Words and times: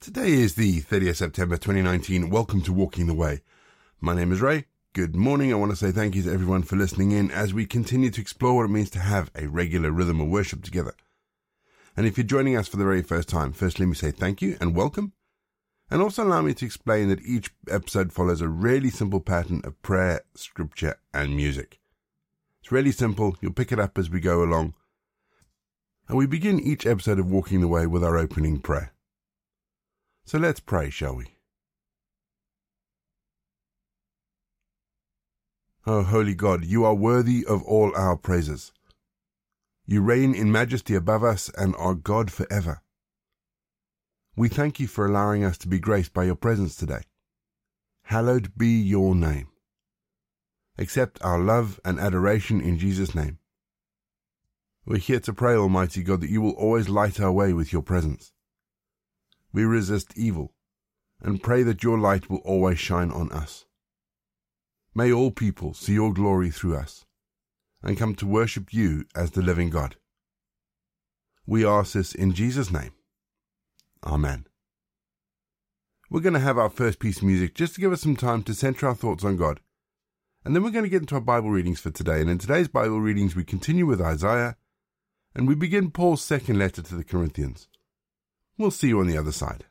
Today 0.00 0.32
is 0.32 0.54
the 0.54 0.80
30th 0.80 1.16
September 1.16 1.58
2019. 1.58 2.30
Welcome 2.30 2.62
to 2.62 2.72
Walking 2.72 3.06
the 3.06 3.12
Way. 3.12 3.42
My 4.00 4.14
name 4.14 4.32
is 4.32 4.40
Ray. 4.40 4.64
Good 4.94 5.14
morning. 5.14 5.52
I 5.52 5.56
want 5.56 5.72
to 5.72 5.76
say 5.76 5.92
thank 5.92 6.14
you 6.14 6.22
to 6.22 6.32
everyone 6.32 6.62
for 6.62 6.76
listening 6.76 7.10
in 7.10 7.30
as 7.30 7.52
we 7.52 7.66
continue 7.66 8.08
to 8.08 8.20
explore 8.22 8.56
what 8.56 8.64
it 8.64 8.68
means 8.68 8.88
to 8.92 8.98
have 8.98 9.30
a 9.34 9.46
regular 9.46 9.90
rhythm 9.90 10.18
of 10.18 10.28
worship 10.28 10.62
together. 10.62 10.94
And 11.98 12.06
if 12.06 12.16
you're 12.16 12.26
joining 12.26 12.56
us 12.56 12.66
for 12.66 12.78
the 12.78 12.84
very 12.84 13.02
first 13.02 13.28
time, 13.28 13.52
first 13.52 13.78
let 13.78 13.88
me 13.88 13.94
say 13.94 14.10
thank 14.10 14.40
you 14.40 14.56
and 14.58 14.74
welcome. 14.74 15.12
And 15.90 16.00
also 16.00 16.24
allow 16.24 16.40
me 16.40 16.54
to 16.54 16.64
explain 16.64 17.10
that 17.10 17.20
each 17.20 17.50
episode 17.68 18.10
follows 18.10 18.40
a 18.40 18.48
really 18.48 18.88
simple 18.88 19.20
pattern 19.20 19.60
of 19.64 19.82
prayer, 19.82 20.22
scripture, 20.34 20.96
and 21.12 21.36
music. 21.36 21.78
It's 22.62 22.72
really 22.72 22.92
simple. 22.92 23.36
You'll 23.42 23.52
pick 23.52 23.70
it 23.70 23.78
up 23.78 23.98
as 23.98 24.08
we 24.08 24.20
go 24.20 24.42
along. 24.42 24.72
And 26.08 26.16
we 26.16 26.24
begin 26.24 26.58
each 26.58 26.86
episode 26.86 27.18
of 27.18 27.30
Walking 27.30 27.60
the 27.60 27.68
Way 27.68 27.86
with 27.86 28.02
our 28.02 28.16
opening 28.16 28.60
prayer. 28.60 28.94
So 30.24 30.38
let's 30.38 30.60
pray, 30.60 30.90
shall 30.90 31.16
we? 31.16 31.26
O 35.86 36.02
holy 36.02 36.34
God, 36.34 36.64
you 36.64 36.84
are 36.84 36.94
worthy 36.94 37.44
of 37.44 37.62
all 37.64 37.92
our 37.96 38.16
praises. 38.16 38.72
You 39.86 40.02
reign 40.02 40.34
in 40.34 40.52
majesty 40.52 40.94
above 40.94 41.24
us 41.24 41.50
and 41.56 41.74
are 41.76 41.94
God 41.94 42.30
forever. 42.30 42.82
We 44.36 44.48
thank 44.48 44.78
you 44.78 44.86
for 44.86 45.06
allowing 45.06 45.42
us 45.42 45.58
to 45.58 45.68
be 45.68 45.80
graced 45.80 46.12
by 46.12 46.24
your 46.24 46.36
presence 46.36 46.76
today. 46.76 47.02
Hallowed 48.04 48.56
be 48.56 48.80
your 48.80 49.14
name. 49.14 49.48
Accept 50.78 51.18
our 51.22 51.38
love 51.38 51.80
and 51.84 51.98
adoration 51.98 52.60
in 52.60 52.78
Jesus' 52.78 53.14
name. 53.14 53.38
We're 54.86 54.98
here 54.98 55.20
to 55.20 55.32
pray, 55.32 55.54
Almighty 55.54 56.02
God, 56.02 56.20
that 56.20 56.30
you 56.30 56.40
will 56.40 56.52
always 56.52 56.88
light 56.88 57.20
our 57.20 57.32
way 57.32 57.52
with 57.52 57.72
your 57.72 57.82
presence 57.82 58.32
we 59.52 59.64
resist 59.64 60.16
evil 60.16 60.52
and 61.20 61.42
pray 61.42 61.62
that 61.62 61.82
your 61.82 61.98
light 61.98 62.30
will 62.30 62.38
always 62.38 62.78
shine 62.78 63.10
on 63.10 63.30
us. 63.32 63.66
May 64.94 65.12
all 65.12 65.30
people 65.30 65.74
see 65.74 65.94
your 65.94 66.12
glory 66.12 66.50
through 66.50 66.76
us 66.76 67.04
and 67.82 67.98
come 67.98 68.14
to 68.16 68.26
worship 68.26 68.72
you 68.72 69.04
as 69.14 69.32
the 69.32 69.42
living 69.42 69.70
God. 69.70 69.96
We 71.46 71.64
ask 71.64 71.92
this 71.92 72.14
in 72.14 72.32
Jesus' 72.32 72.70
name. 72.70 72.92
Amen. 74.04 74.46
We're 76.10 76.20
going 76.20 76.34
to 76.34 76.40
have 76.40 76.58
our 76.58 76.70
first 76.70 76.98
piece 76.98 77.18
of 77.18 77.24
music 77.24 77.54
just 77.54 77.74
to 77.74 77.80
give 77.80 77.92
us 77.92 78.00
some 78.00 78.16
time 78.16 78.42
to 78.44 78.54
center 78.54 78.88
our 78.88 78.94
thoughts 78.94 79.24
on 79.24 79.36
God. 79.36 79.60
And 80.44 80.56
then 80.56 80.62
we're 80.62 80.70
going 80.70 80.84
to 80.84 80.90
get 80.90 81.02
into 81.02 81.14
our 81.14 81.20
Bible 81.20 81.50
readings 81.50 81.80
for 81.80 81.90
today. 81.90 82.20
And 82.20 82.30
in 82.30 82.38
today's 82.38 82.68
Bible 82.68 83.00
readings, 83.00 83.36
we 83.36 83.44
continue 83.44 83.86
with 83.86 84.00
Isaiah 84.00 84.56
and 85.34 85.46
we 85.46 85.54
begin 85.54 85.90
Paul's 85.90 86.22
second 86.22 86.58
letter 86.58 86.82
to 86.82 86.94
the 86.96 87.04
Corinthians. 87.04 87.68
We'll 88.60 88.70
see 88.70 88.88
you 88.88 89.00
on 89.00 89.06
the 89.06 89.16
other 89.16 89.32
side. 89.32 89.64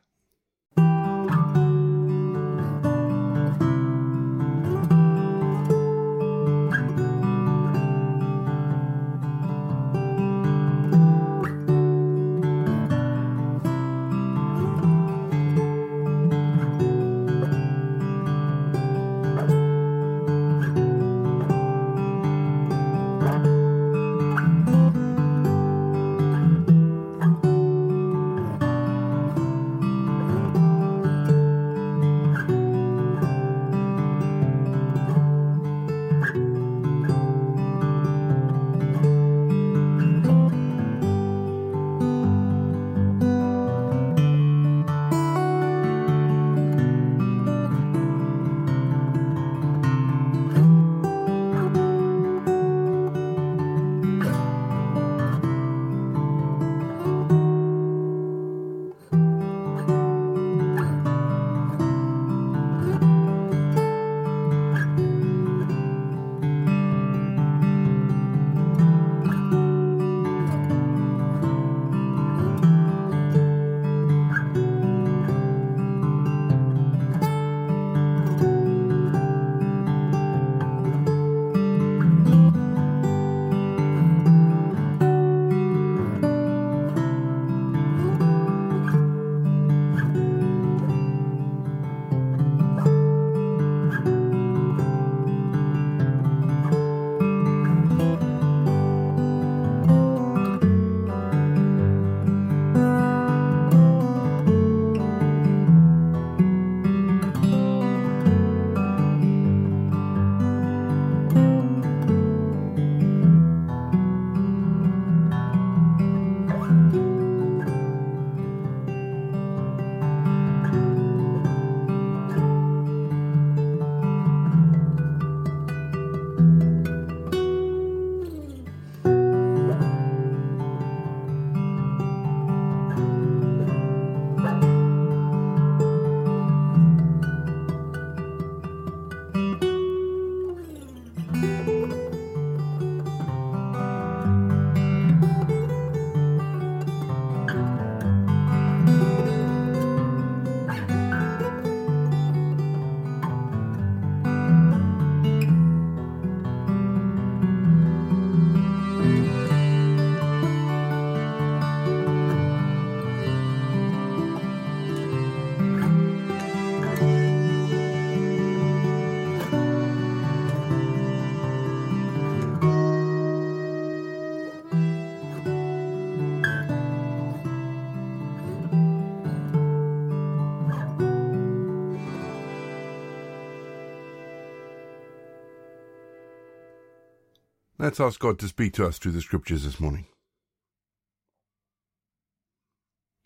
Let's 187.80 187.98
ask 187.98 188.20
God 188.20 188.38
to 188.40 188.46
speak 188.48 188.74
to 188.74 188.84
us 188.86 188.98
through 188.98 189.12
the 189.12 189.22
scriptures 189.22 189.64
this 189.64 189.80
morning. 189.80 190.04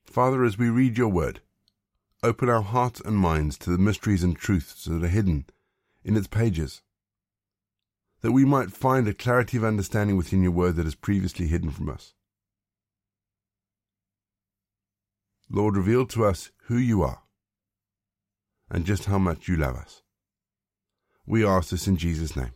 Father, 0.05 0.45
as 0.45 0.57
we 0.57 0.69
read 0.69 0.97
your 0.97 1.09
word, 1.09 1.41
open 2.23 2.49
our 2.49 2.63
hearts 2.63 3.01
and 3.01 3.17
minds 3.17 3.59
to 3.59 3.71
the 3.71 3.79
mysteries 3.79 4.23
and 4.23 4.37
truths 4.37 4.85
that 4.85 5.03
are 5.03 5.09
hidden 5.09 5.47
in 6.05 6.17
its 6.17 6.29
pages, 6.29 6.83
that 8.21 8.31
we 8.31 8.45
might 8.45 8.71
find 8.71 9.09
a 9.09 9.13
clarity 9.13 9.57
of 9.57 9.65
understanding 9.65 10.17
within 10.17 10.45
your 10.45 10.53
word 10.53 10.77
that 10.77 10.87
is 10.87 10.95
previously 10.95 11.49
hidden 11.49 11.73
from 11.73 11.91
us. 11.91 12.15
Lord, 15.51 15.77
reveal 15.77 16.07
to 16.07 16.27
us 16.27 16.53
who 16.67 16.77
you 16.77 17.03
are 17.03 17.23
and 18.71 18.87
just 18.87 19.07
how 19.07 19.19
much 19.19 19.49
you 19.49 19.57
love 19.57 19.75
us. 19.75 20.03
We 21.27 21.45
ask 21.45 21.71
this 21.71 21.89
in 21.89 21.97
Jesus' 21.97 22.37
name. 22.37 22.53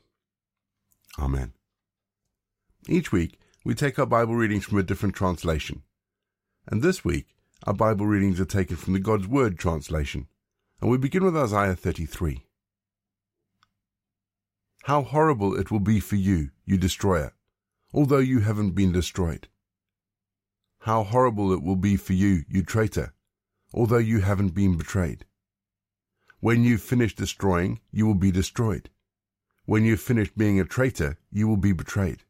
Amen. 1.19 1.55
Each 2.87 3.11
week, 3.11 3.39
we 3.65 3.75
take 3.75 3.99
our 3.99 4.07
Bible 4.07 4.35
readings 4.35 4.65
from 4.65 4.79
a 4.79 4.83
different 4.83 5.15
translation. 5.15 5.83
And 6.67 6.83
this 6.83 7.05
week, 7.05 7.27
our 7.67 7.75
Bible 7.75 8.07
readings 8.07 8.41
are 8.41 8.45
taken 8.45 8.77
from 8.77 8.93
the 8.93 9.01
God's 9.01 9.27
Word 9.27 9.59
translation. 9.59 10.29
And 10.81 10.91
we 10.91 10.99
begin 10.99 11.25
with 11.25 11.37
Isaiah 11.37 11.75
33. 11.75 12.45
How 14.85 15.03
horrible 15.03 15.59
it 15.59 15.71
will 15.71 15.81
be 15.81 16.01
for 16.01 16.17
you, 16.17 16.51
you 16.65 16.79
destroyer, 16.79 17.33
although 17.93 18.19
you 18.19 18.41
haven't 18.41 18.71
been 18.71 18.93
destroyed. 18.93 19.49
How 20.81 21.03
horrible 21.03 21.53
it 21.53 21.63
will 21.63 21.77
be 21.77 21.97
for 21.97 22.13
you, 22.13 22.45
you 22.49 22.63
traitor, 22.63 23.13
although 23.75 23.99
you 23.99 24.21
haven't 24.21 24.55
been 24.55 24.79
betrayed. 24.79 25.25
When 26.41 26.63
you've 26.63 26.81
finished 26.81 27.19
destroying, 27.19 27.81
you 27.91 28.07
will 28.07 28.15
be 28.15 28.31
destroyed. 28.31 28.89
When 29.67 29.85
you've 29.85 30.01
finished 30.01 30.39
being 30.39 30.61
a 30.61 30.65
traitor, 30.65 31.19
you 31.31 31.49
will 31.49 31.57
be 31.57 31.73
betrayed. 31.73 32.23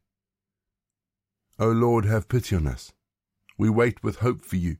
O 1.59 1.69
Lord, 1.69 2.05
have 2.05 2.29
pity 2.29 2.55
on 2.55 2.67
us. 2.67 2.93
We 3.57 3.69
wait 3.69 4.01
with 4.01 4.19
hope 4.19 4.45
for 4.45 4.55
you. 4.55 4.77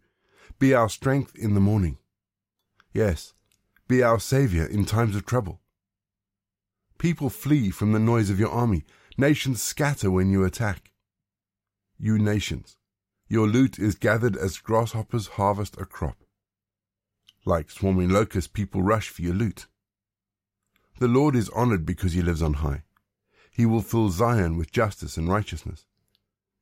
Be 0.59 0.73
our 0.73 0.87
strength 0.87 1.35
in 1.35 1.53
the 1.53 1.59
morning. 1.59 1.97
Yes, 2.93 3.33
be 3.89 4.01
our 4.01 4.19
Saviour 4.19 4.65
in 4.65 4.85
times 4.85 5.15
of 5.15 5.25
trouble. 5.25 5.59
People 6.97 7.29
flee 7.29 7.69
from 7.69 7.91
the 7.91 7.99
noise 7.99 8.29
of 8.29 8.39
your 8.39 8.51
army. 8.51 8.85
Nations 9.17 9.61
scatter 9.61 10.09
when 10.09 10.31
you 10.31 10.45
attack. 10.45 10.91
You 11.97 12.17
nations, 12.17 12.77
your 13.27 13.47
loot 13.47 13.77
is 13.77 13.95
gathered 13.95 14.37
as 14.37 14.57
grasshoppers 14.57 15.27
harvest 15.27 15.75
a 15.77 15.85
crop. 15.85 16.23
Like 17.43 17.69
swarming 17.69 18.09
locusts, 18.09 18.47
people 18.47 18.81
rush 18.81 19.09
for 19.09 19.21
your 19.21 19.33
loot. 19.33 19.67
The 20.99 21.09
Lord 21.09 21.35
is 21.35 21.49
honored 21.49 21.85
because 21.85 22.13
he 22.13 22.21
lives 22.21 22.41
on 22.41 22.55
high. 22.55 22.83
He 23.51 23.65
will 23.65 23.81
fill 23.81 24.09
Zion 24.09 24.55
with 24.55 24.71
justice 24.71 25.17
and 25.17 25.27
righteousness. 25.27 25.85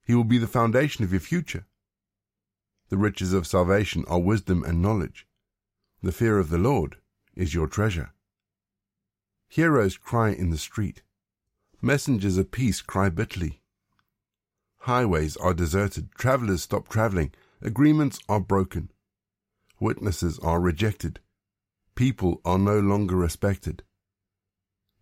He 0.07 0.15
will 0.15 0.23
be 0.23 0.37
the 0.37 0.47
foundation 0.47 1.03
of 1.03 1.11
your 1.11 1.19
future. 1.19 1.65
The 2.87 2.97
riches 2.97 3.33
of 3.33 3.45
salvation 3.45 4.05
are 4.07 4.21
wisdom 4.21 4.63
and 4.63 4.81
knowledge. 4.81 5.27
The 6.01 6.13
fear 6.13 6.39
of 6.39 6.49
the 6.49 6.57
Lord 6.57 6.95
is 7.35 7.53
your 7.53 7.67
treasure. 7.67 8.13
Heroes 9.49 9.97
cry 9.97 10.29
in 10.29 10.49
the 10.49 10.57
street. 10.57 11.01
Messengers 11.81 12.37
of 12.37 12.51
peace 12.51 12.81
cry 12.81 13.09
bitterly. 13.09 13.59
Highways 14.77 15.35
are 15.35 15.53
deserted, 15.53 16.13
travelers 16.17 16.63
stop 16.63 16.87
traveling, 16.87 17.33
agreements 17.61 18.19
are 18.29 18.39
broken, 18.39 18.89
witnesses 19.81 20.39
are 20.39 20.61
rejected, 20.61 21.19
people 21.95 22.39
are 22.45 22.57
no 22.57 22.79
longer 22.79 23.17
respected. 23.17 23.83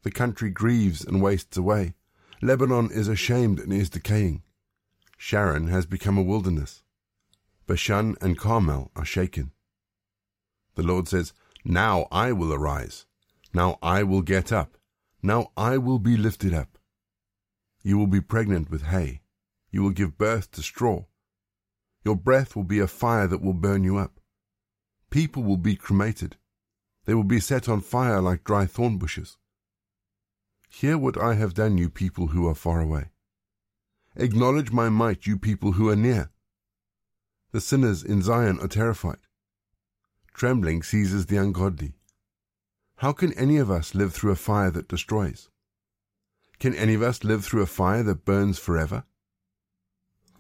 The 0.02 0.10
country 0.10 0.50
grieves 0.50 1.06
and 1.06 1.22
wastes 1.22 1.58
away. 1.58 1.94
Lebanon 2.42 2.90
is 2.92 3.08
ashamed 3.08 3.60
and 3.60 3.72
is 3.72 3.92
decaying. 3.92 4.42
Sharon 5.18 5.68
has 5.68 5.86
become 5.86 6.18
a 6.18 6.24
wilderness. 6.24 6.84
Bashan 7.68 8.16
and 8.22 8.38
Carmel 8.38 8.92
are 8.96 9.06
shaken. 9.06 9.52
The 10.76 10.84
Lord 10.84 11.08
says, 11.08 11.34
Now 11.64 12.08
I 12.12 12.32
will 12.32 12.54
arise. 12.54 13.06
Now 13.54 13.78
I 13.82 14.04
will 14.04 14.22
get 14.22 14.52
up. 14.52 14.78
Now 15.24 15.52
I 15.58 15.78
will 15.78 16.00
be 16.00 16.18
lifted 16.18 16.54
up. 16.54 16.78
You 17.82 17.98
will 17.98 18.08
be 18.08 18.22
pregnant 18.22 18.70
with 18.70 18.84
hay 18.84 19.22
you 19.76 19.84
will 19.84 19.90
give 19.90 20.18
birth 20.18 20.52
to 20.52 20.64
straw. 20.64 21.04
Your 22.06 22.16
breath 22.16 22.56
will 22.56 22.64
be 22.64 22.80
a 22.80 22.88
fire 22.88 23.28
that 23.28 23.42
will 23.42 23.52
burn 23.52 23.84
you 23.84 23.98
up. 23.98 24.22
People 25.10 25.44
will 25.44 25.58
be 25.58 25.76
cremated. 25.76 26.38
They 27.04 27.14
will 27.14 27.26
be 27.26 27.42
set 27.42 27.68
on 27.68 27.82
fire 27.82 28.22
like 28.22 28.46
dry 28.46 28.68
thorn 28.68 28.98
bushes. 28.98 29.36
Hear 30.70 30.98
what 30.98 31.22
I 31.22 31.34
have 31.34 31.54
done, 31.54 31.78
you 31.78 31.90
people 31.90 32.28
who 32.28 32.48
are 32.48 32.56
far 32.56 32.80
away. 32.80 33.10
Acknowledge 34.18 34.72
my 34.72 34.88
might, 34.88 35.28
you 35.28 35.38
people 35.38 35.74
who 35.74 35.90
are 35.90 35.96
near. 35.96 36.30
The 37.52 37.60
sinners 37.60 38.04
in 38.04 38.22
Zion 38.22 38.60
are 38.62 38.68
terrified. 38.68 39.20
Trembling 40.34 40.84
seizes 40.84 41.26
the 41.26 41.38
ungodly. 41.38 41.96
How 42.98 43.12
can 43.12 43.34
any 43.34 43.58
of 43.58 43.70
us 43.70 43.94
live 43.94 44.14
through 44.14 44.32
a 44.32 44.38
fire 44.38 44.72
that 44.72 44.88
destroys? 44.88 45.50
Can 46.60 46.74
any 46.76 46.94
of 46.94 47.02
us 47.02 47.26
live 47.26 47.44
through 47.44 47.62
a 47.62 47.66
fire 47.66 48.04
that 48.04 48.24
burns 48.24 48.58
forever? 48.58 49.04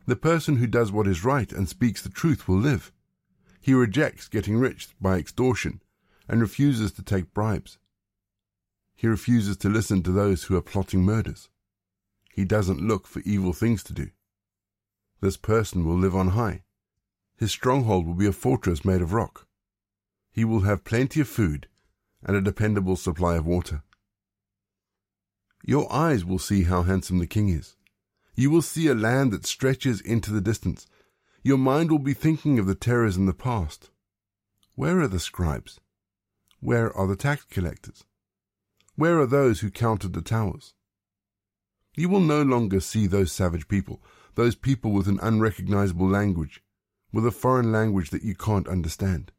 The 0.06 0.16
person 0.16 0.58
who 0.58 0.68
does 0.68 0.92
what 0.92 1.08
is 1.08 1.26
right 1.26 1.52
and 1.52 1.68
speaks 1.68 2.02
the 2.02 2.10
truth 2.10 2.48
will 2.48 2.60
live. 2.60 2.94
He 3.60 3.74
rejects 3.74 4.30
getting 4.30 4.58
rich 4.58 4.90
by 5.02 5.18
extortion 5.18 5.82
and 6.30 6.40
refuses 6.40 6.92
to 6.94 7.04
take 7.04 7.34
bribes. 7.34 7.78
He 8.96 9.08
refuses 9.08 9.58
to 9.58 9.70
listen 9.70 10.02
to 10.04 10.12
those 10.12 10.44
who 10.44 10.56
are 10.56 10.62
plotting 10.62 11.04
murders. 11.04 11.50
He 12.36 12.44
doesn't 12.44 12.86
look 12.86 13.08
for 13.08 13.22
evil 13.22 13.54
things 13.54 13.82
to 13.84 13.94
do. 13.94 14.10
This 15.22 15.38
person 15.38 15.86
will 15.86 15.98
live 15.98 16.14
on 16.14 16.32
high. 16.32 16.64
His 17.38 17.54
stronghold 17.54 18.06
will 18.06 18.14
be 18.14 18.26
a 18.28 18.34
fortress 18.34 18.84
made 18.84 19.02
of 19.02 19.14
rock. 19.14 19.48
He 20.34 20.44
will 20.44 20.62
have 20.62 20.84
plenty 20.84 21.22
of 21.22 21.30
food 21.30 21.70
and 22.22 22.36
a 22.36 22.42
dependable 22.42 22.98
supply 22.98 23.36
of 23.36 23.46
water. 23.46 23.84
Your 25.64 25.92
eyes 25.92 26.26
will 26.26 26.38
see 26.38 26.64
how 26.64 26.84
handsome 26.84 27.20
the 27.20 27.26
king 27.26 27.48
is. 27.48 27.78
You 28.36 28.52
will 28.52 28.62
see 28.62 28.88
a 28.88 28.94
land 28.94 29.32
that 29.32 29.46
stretches 29.46 30.02
into 30.02 30.34
the 30.34 30.42
distance. 30.42 30.88
Your 31.42 31.58
mind 31.58 31.90
will 31.90 32.00
be 32.00 32.14
thinking 32.14 32.60
of 32.60 32.66
the 32.66 32.76
terrors 32.76 33.16
in 33.16 33.28
the 33.28 33.34
past. 33.34 33.92
Where 34.76 35.00
are 35.00 35.08
the 35.08 35.22
scribes? 35.22 35.80
Where 36.60 36.92
are 36.92 37.08
the 37.08 37.16
tax 37.16 37.46
collectors? 37.46 38.04
Where 38.98 39.22
are 39.22 39.26
those 39.26 39.62
who 39.62 39.72
counted 39.72 40.12
the 40.12 40.22
towers? 40.22 40.75
You 41.96 42.10
will 42.10 42.20
no 42.20 42.42
longer 42.42 42.82
see 42.82 43.08
those 43.08 43.32
savage 43.32 43.68
people, 43.68 44.04
those 44.36 44.56
people 44.56 44.92
with 44.92 45.08
an 45.08 45.20
unrecognizable 45.22 46.10
language, 46.10 46.62
with 47.14 47.26
a 47.26 47.32
foreign 47.32 47.72
language 47.72 48.10
that 48.10 48.24
you 48.24 48.36
can't 48.36 48.68
understand. 48.68 49.32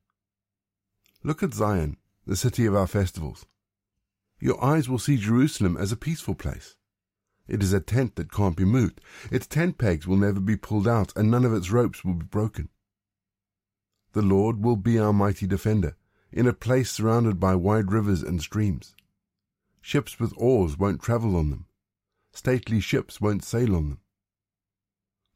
Look 1.23 1.43
at 1.43 1.53
Zion, 1.53 1.99
the 2.27 2.37
city 2.37 2.65
of 2.65 2.75
our 2.75 2.87
festivals. 2.87 3.45
Your 4.41 4.63
eyes 4.65 4.89
will 4.89 4.99
see 4.99 5.17
Jerusalem 5.17 5.77
as 5.77 5.93
a 5.93 5.97
peaceful 5.97 6.35
place. 6.35 6.77
It 7.47 7.63
is 7.63 7.73
a 7.73 7.81
tent 7.81 8.17
that 8.17 8.33
can't 8.33 8.57
be 8.57 8.65
moved. 8.65 9.01
Its 9.31 9.47
tent 9.47 9.79
pegs 9.79 10.07
will 10.07 10.17
never 10.17 10.41
be 10.41 10.57
pulled 10.57 10.89
out, 10.89 11.13
and 11.15 11.31
none 11.31 11.45
of 11.45 11.53
its 11.53 11.71
ropes 11.71 12.05
will 12.05 12.15
be 12.15 12.25
broken. 12.25 12.71
The 14.13 14.23
Lord 14.23 14.65
will 14.65 14.77
be 14.77 14.99
our 14.99 15.13
mighty 15.13 15.47
defender, 15.47 15.95
in 16.33 16.47
a 16.47 16.53
place 16.55 16.91
surrounded 16.91 17.39
by 17.39 17.55
wide 17.55 17.93
rivers 17.93 18.23
and 18.23 18.41
streams. 18.41 18.95
Ships 19.83 20.19
with 20.19 20.33
oars 20.37 20.79
won't 20.79 21.03
travel 21.03 21.37
on 21.37 21.51
them. 21.51 21.66
Stately 22.37 22.81
ships 22.81 23.19
won't 23.19 23.43
sail 23.43 23.75
on 23.75 23.89
them. 23.89 24.01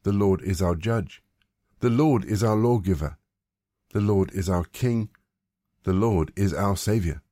The 0.03 0.13
Lord 0.13 0.43
is 0.43 0.61
our 0.61 0.75
judge. 0.75 1.23
The 1.79 1.89
Lord 1.89 2.27
is 2.27 2.45
our 2.45 2.55
lawgiver. 2.55 3.17
The 3.95 4.03
Lord 4.03 4.31
is 4.35 4.51
our 4.51 4.65
king. 4.65 5.09
The 5.85 5.95
Lord 5.95 6.31
is 6.37 6.53
our 6.53 6.77
Saviour. 6.77 7.23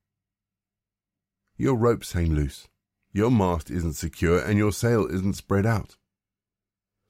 Your 1.59 1.75
ropes 1.75 2.13
hang 2.13 2.35
loose. 2.35 2.67
Your 3.13 3.31
mast 3.31 3.71
isn't 3.71 3.93
secure 3.93 4.39
and 4.39 4.57
your 4.57 4.73
sail 4.73 5.07
isn't 5.07 5.35
spread 5.35 5.67
out. 5.67 5.99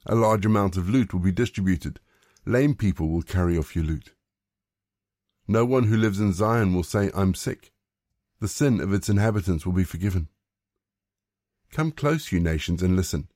A 0.04 0.16
large 0.16 0.44
amount 0.44 0.76
of 0.76 0.90
loot 0.90 1.12
will 1.12 1.20
be 1.20 1.30
distributed. 1.30 2.00
Lame 2.44 2.74
people 2.74 3.08
will 3.08 3.22
carry 3.22 3.56
off 3.56 3.76
your 3.76 3.84
loot. 3.84 4.14
No 5.46 5.64
one 5.64 5.84
who 5.84 5.96
lives 5.96 6.18
in 6.18 6.32
Zion 6.32 6.74
will 6.74 6.82
say, 6.82 7.12
I'm 7.14 7.34
sick. 7.34 7.72
The 8.40 8.48
sin 8.48 8.80
of 8.80 8.92
its 8.92 9.08
inhabitants 9.08 9.64
will 9.64 9.74
be 9.74 9.84
forgiven. 9.84 10.28
Come 11.72 11.92
close, 11.92 12.32
you 12.32 12.40
nations, 12.40 12.82
and 12.82 12.96
listen. 12.96 13.28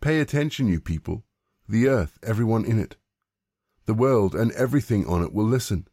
Pay 0.00 0.20
attention, 0.20 0.68
you 0.68 0.80
people. 0.80 1.24
The 1.68 1.88
earth, 1.88 2.18
everyone 2.22 2.64
in 2.64 2.78
it. 2.78 2.96
The 3.86 3.94
world 3.94 4.34
and 4.34 4.52
everything 4.52 5.06
on 5.06 5.22
it 5.22 5.32
will 5.32 5.46
listen. 5.46 5.88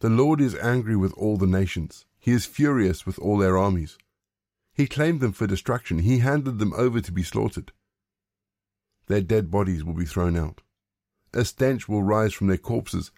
The 0.00 0.10
Lord 0.10 0.40
is 0.40 0.54
angry 0.56 0.96
with 0.96 1.12
all 1.14 1.36
the 1.36 1.46
nations. 1.46 2.04
He 2.18 2.32
is 2.32 2.46
furious 2.46 3.06
with 3.06 3.18
all 3.18 3.38
their 3.38 3.56
armies. 3.56 3.96
He 4.72 4.86
claimed 4.86 5.20
them 5.20 5.32
for 5.32 5.46
destruction. 5.46 6.00
He 6.00 6.18
handed 6.18 6.58
them 6.58 6.72
over 6.76 7.00
to 7.00 7.12
be 7.12 7.22
slaughtered. 7.22 7.72
Their 9.06 9.20
dead 9.20 9.50
bodies 9.50 9.84
will 9.84 9.94
be 9.94 10.04
thrown 10.04 10.36
out. 10.36 10.62
A 11.32 11.44
stench 11.44 11.88
will 11.88 12.02
rise 12.02 12.32
from 12.32 12.48
their 12.48 12.58
corpses. 12.58 13.12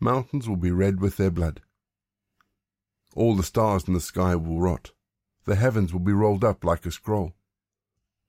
Mountains 0.00 0.48
will 0.48 0.56
be 0.56 0.70
red 0.70 1.00
with 1.00 1.16
their 1.16 1.30
blood. 1.30 1.60
All 3.14 3.34
the 3.34 3.42
stars 3.42 3.86
in 3.86 3.94
the 3.94 4.00
sky 4.00 4.36
will 4.36 4.60
rot. 4.60 4.92
The 5.46 5.56
heavens 5.56 5.92
will 5.92 6.00
be 6.00 6.12
rolled 6.12 6.44
up 6.44 6.64
like 6.64 6.84
a 6.84 6.90
scroll. 6.90 7.34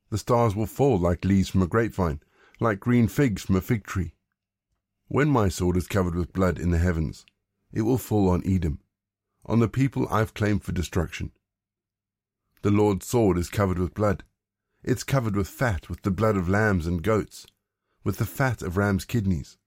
The 0.10 0.18
stars 0.18 0.56
will 0.56 0.68
fall 0.68 0.98
like 0.98 1.26
leaves 1.26 1.50
from 1.50 1.64
a 1.64 1.68
grapevine, 1.68 2.22
like 2.60 2.80
green 2.80 3.08
figs 3.08 3.44
from 3.44 3.56
a 3.56 3.62
fig 3.62 3.86
tree. 3.86 4.14
When 5.08 5.30
my 5.30 5.50
sword 5.50 5.78
is 5.78 5.88
covered 5.88 6.16
with 6.16 6.32
blood 6.32 6.60
in 6.60 6.70
the 6.70 6.78
heavens, 6.78 7.26
it 7.74 7.82
will 7.82 7.98
fall 7.98 8.30
on 8.30 8.44
Edom, 8.46 8.80
on 9.46 9.60
the 9.60 9.68
people 9.68 10.08
I've 10.10 10.34
claimed 10.34 10.64
for 10.64 10.72
destruction. 10.72 11.32
The 12.62 12.72
Lord's 12.72 13.08
sword 13.08 13.38
is 13.38 13.50
covered 13.50 13.80
with 13.80 13.94
blood. 13.94 14.24
It's 14.84 15.04
covered 15.04 15.36
with 15.36 15.48
fat, 15.48 15.90
with 15.90 16.04
the 16.04 16.12
blood 16.12 16.38
of 16.38 16.48
lambs 16.48 16.86
and 16.86 17.02
goats, 17.02 17.48
with 18.04 18.18
the 18.18 18.26
fat 18.26 18.62
of 18.62 18.78
rams' 18.78 19.06
kidneys. 19.06 19.58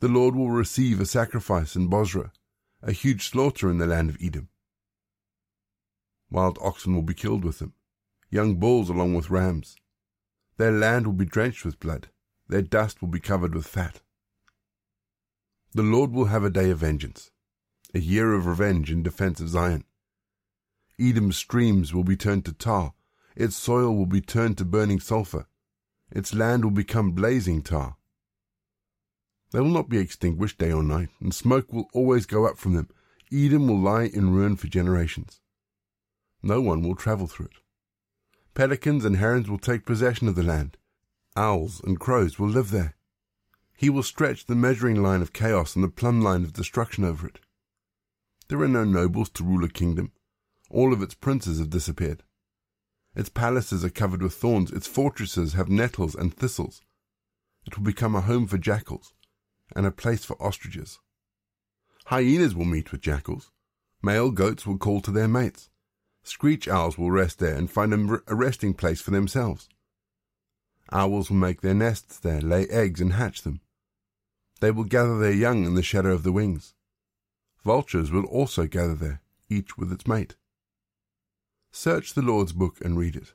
The 0.00 0.08
Lord 0.08 0.34
will 0.34 0.50
receive 0.50 1.00
a 1.00 1.06
sacrifice 1.06 1.76
in 1.76 1.88
Bozrah, 1.88 2.32
a 2.82 2.92
huge 2.92 3.28
slaughter 3.28 3.70
in 3.70 3.78
the 3.78 3.86
land 3.86 4.10
of 4.10 4.18
Edom. 4.22 4.48
Wild 6.36 6.58
oxen 6.60 6.94
will 6.94 7.00
be 7.00 7.14
killed 7.14 7.46
with 7.46 7.60
them, 7.60 7.72
young 8.28 8.56
bulls 8.56 8.90
along 8.90 9.14
with 9.14 9.30
rams. 9.30 9.74
Their 10.58 10.70
land 10.70 11.06
will 11.06 11.14
be 11.14 11.24
drenched 11.24 11.64
with 11.64 11.80
blood, 11.80 12.10
their 12.46 12.60
dust 12.60 13.00
will 13.00 13.08
be 13.08 13.20
covered 13.20 13.54
with 13.54 13.66
fat. 13.66 14.02
The 15.72 15.82
Lord 15.82 16.10
will 16.12 16.26
have 16.26 16.44
a 16.44 16.50
day 16.50 16.68
of 16.68 16.80
vengeance, 16.80 17.30
a 17.94 18.00
year 18.00 18.34
of 18.34 18.44
revenge 18.44 18.90
in 18.92 19.02
defense 19.02 19.40
of 19.40 19.48
Zion. 19.48 19.84
Edom's 21.00 21.38
streams 21.38 21.94
will 21.94 22.04
be 22.04 22.18
turned 22.18 22.44
to 22.44 22.52
tar, 22.52 22.92
its 23.34 23.56
soil 23.56 23.96
will 23.96 24.04
be 24.04 24.20
turned 24.20 24.58
to 24.58 24.66
burning 24.66 25.00
sulfur, 25.00 25.46
its 26.12 26.34
land 26.34 26.64
will 26.64 26.70
become 26.70 27.12
blazing 27.12 27.62
tar. 27.62 27.96
They 29.52 29.60
will 29.60 29.70
not 29.70 29.88
be 29.88 29.96
extinguished 29.96 30.58
day 30.58 30.70
or 30.70 30.82
night, 30.82 31.08
and 31.18 31.34
smoke 31.34 31.72
will 31.72 31.88
always 31.94 32.26
go 32.26 32.46
up 32.46 32.58
from 32.58 32.74
them. 32.74 32.90
Edom 33.32 33.68
will 33.68 33.80
lie 33.80 34.10
in 34.12 34.34
ruin 34.34 34.56
for 34.56 34.66
generations. 34.66 35.40
No 36.46 36.60
one 36.60 36.80
will 36.80 36.94
travel 36.94 37.26
through 37.26 37.46
it. 37.46 37.58
Pelicans 38.54 39.04
and 39.04 39.16
herons 39.16 39.50
will 39.50 39.58
take 39.58 39.84
possession 39.84 40.28
of 40.28 40.36
the 40.36 40.44
land. 40.44 40.76
Owls 41.34 41.80
and 41.82 41.98
crows 41.98 42.38
will 42.38 42.46
live 42.46 42.70
there. 42.70 42.94
He 43.76 43.90
will 43.90 44.04
stretch 44.04 44.46
the 44.46 44.54
measuring 44.54 45.02
line 45.02 45.22
of 45.22 45.32
chaos 45.32 45.74
and 45.74 45.82
the 45.82 45.88
plumb 45.88 46.20
line 46.20 46.44
of 46.44 46.52
destruction 46.52 47.02
over 47.02 47.26
it. 47.26 47.40
There 48.46 48.60
are 48.60 48.68
no 48.68 48.84
nobles 48.84 49.28
to 49.30 49.42
rule 49.42 49.64
a 49.64 49.68
kingdom. 49.68 50.12
All 50.70 50.92
of 50.92 51.02
its 51.02 51.14
princes 51.14 51.58
have 51.58 51.68
disappeared. 51.68 52.22
Its 53.16 53.28
palaces 53.28 53.84
are 53.84 53.90
covered 53.90 54.22
with 54.22 54.34
thorns, 54.34 54.70
its 54.70 54.86
fortresses 54.86 55.54
have 55.54 55.68
nettles 55.68 56.14
and 56.14 56.32
thistles. 56.32 56.80
It 57.66 57.76
will 57.76 57.84
become 57.84 58.14
a 58.14 58.20
home 58.20 58.46
for 58.46 58.56
jackals 58.56 59.14
and 59.74 59.84
a 59.84 59.90
place 59.90 60.24
for 60.24 60.40
ostriches. 60.40 61.00
Hyenas 62.04 62.54
will 62.54 62.66
meet 62.66 62.92
with 62.92 63.00
jackals. 63.00 63.50
Male 64.00 64.30
goats 64.30 64.64
will 64.64 64.78
call 64.78 65.00
to 65.00 65.10
their 65.10 65.26
mates. 65.26 65.70
Screech 66.26 66.66
owls 66.66 66.98
will 66.98 67.12
rest 67.12 67.38
there 67.38 67.54
and 67.54 67.70
find 67.70 67.94
a 68.26 68.34
resting 68.34 68.74
place 68.74 69.00
for 69.00 69.12
themselves. 69.12 69.68
Owls 70.90 71.30
will 71.30 71.36
make 71.36 71.60
their 71.60 71.72
nests 71.72 72.18
there, 72.18 72.40
lay 72.40 72.66
eggs, 72.66 73.00
and 73.00 73.12
hatch 73.12 73.42
them. 73.42 73.60
They 74.60 74.72
will 74.72 74.84
gather 74.84 75.18
their 75.18 75.32
young 75.32 75.64
in 75.64 75.76
the 75.76 75.84
shadow 75.84 76.12
of 76.12 76.24
the 76.24 76.32
wings. 76.32 76.74
Vultures 77.64 78.10
will 78.10 78.24
also 78.24 78.66
gather 78.66 78.96
there, 78.96 79.22
each 79.48 79.78
with 79.78 79.92
its 79.92 80.08
mate. 80.08 80.34
Search 81.70 82.14
the 82.14 82.22
Lord's 82.22 82.52
book 82.52 82.80
and 82.80 82.98
read 82.98 83.14
it. 83.14 83.32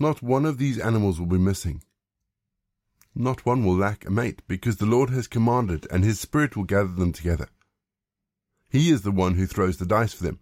Not 0.00 0.22
one 0.22 0.44
of 0.44 0.58
these 0.58 0.80
animals 0.80 1.20
will 1.20 1.28
be 1.28 1.38
missing. 1.38 1.84
Not 3.14 3.46
one 3.46 3.64
will 3.64 3.76
lack 3.76 4.04
a 4.04 4.10
mate, 4.10 4.42
because 4.48 4.78
the 4.78 4.86
Lord 4.86 5.10
has 5.10 5.28
commanded, 5.28 5.86
and 5.88 6.02
his 6.02 6.18
Spirit 6.18 6.56
will 6.56 6.64
gather 6.64 6.92
them 6.92 7.12
together. 7.12 7.48
He 8.68 8.90
is 8.90 9.02
the 9.02 9.12
one 9.12 9.34
who 9.34 9.46
throws 9.46 9.76
the 9.76 9.86
dice 9.86 10.14
for 10.14 10.24
them, 10.24 10.40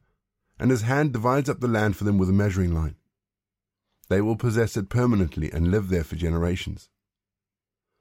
and 0.60 0.70
his 0.70 0.82
hand 0.82 1.10
divides 1.12 1.48
up 1.48 1.60
the 1.60 1.66
land 1.66 1.96
for 1.96 2.04
them 2.04 2.18
with 2.18 2.28
a 2.28 2.34
measuring 2.34 2.74
line. 2.74 2.94
They 4.10 4.20
will 4.20 4.36
possess 4.36 4.76
it 4.76 4.90
permanently 4.90 5.50
and 5.50 5.70
live 5.70 5.88
there 5.88 6.04
for 6.04 6.16
generations. 6.16 6.90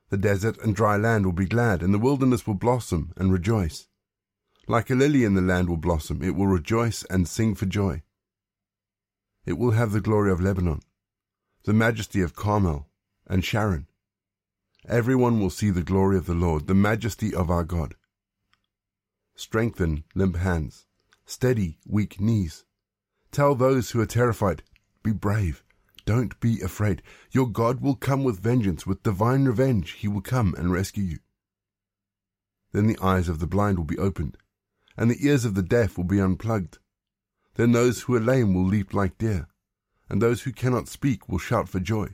The 0.09 0.17
desert 0.17 0.57
and 0.61 0.75
dry 0.75 0.97
land 0.97 1.25
will 1.25 1.33
be 1.33 1.45
glad, 1.45 1.81
and 1.81 1.93
the 1.93 1.99
wilderness 1.99 2.45
will 2.45 2.55
blossom 2.55 3.13
and 3.15 3.31
rejoice. 3.31 3.87
Like 4.67 4.89
a 4.89 4.95
lily 4.95 5.23
in 5.23 5.35
the 5.35 5.41
land 5.41 5.69
will 5.69 5.77
blossom, 5.77 6.21
it 6.21 6.35
will 6.35 6.47
rejoice 6.47 7.03
and 7.09 7.27
sing 7.29 7.55
for 7.55 7.65
joy. 7.65 8.03
It 9.45 9.53
will 9.53 9.71
have 9.71 9.93
the 9.93 10.01
glory 10.01 10.29
of 10.29 10.41
Lebanon, 10.41 10.81
the 11.63 11.73
majesty 11.73 12.21
of 12.21 12.35
Carmel 12.35 12.89
and 13.25 13.45
Sharon. 13.45 13.87
Everyone 14.85 15.39
will 15.39 15.49
see 15.49 15.69
the 15.69 15.81
glory 15.81 16.17
of 16.17 16.25
the 16.25 16.33
Lord, 16.33 16.67
the 16.67 16.75
majesty 16.75 17.33
of 17.33 17.49
our 17.49 17.63
God. 17.63 17.95
Strengthen 19.35 20.03
limp 20.13 20.35
hands, 20.35 20.87
steady 21.29 21.77
weak 21.85 22.19
knees. 22.19 22.65
Tell 23.31 23.53
those 23.53 23.91
who 23.91 24.01
are 24.01 24.05
terrified, 24.05 24.63
be 25.03 25.11
brave. 25.11 25.63
Don't 26.05 26.39
be 26.39 26.59
afraid. 26.61 27.03
Your 27.31 27.47
God 27.47 27.81
will 27.81 27.95
come 27.95 28.23
with 28.23 28.39
vengeance, 28.39 28.87
with 28.87 29.03
divine 29.03 29.45
revenge. 29.45 29.91
He 29.91 30.07
will 30.07 30.21
come 30.21 30.55
and 30.57 30.71
rescue 30.71 31.03
you. 31.03 31.19
Then 32.71 32.87
the 32.87 32.97
eyes 32.99 33.29
of 33.29 33.39
the 33.39 33.47
blind 33.47 33.77
will 33.77 33.85
be 33.85 33.97
opened, 33.97 34.37
and 34.97 35.09
the 35.09 35.23
ears 35.23 35.45
of 35.45 35.53
the 35.53 35.61
deaf 35.61 35.97
will 35.97 36.03
be 36.05 36.19
unplugged. 36.19 36.79
Then 37.55 37.73
those 37.73 38.01
who 38.01 38.15
are 38.15 38.19
lame 38.19 38.55
will 38.55 38.65
leap 38.65 38.93
like 38.93 39.19
deer, 39.19 39.47
and 40.09 40.19
those 40.19 40.41
who 40.41 40.51
cannot 40.51 40.87
speak 40.87 41.29
will 41.29 41.37
shout 41.37 41.69
for 41.69 41.79
joy. 41.79 42.09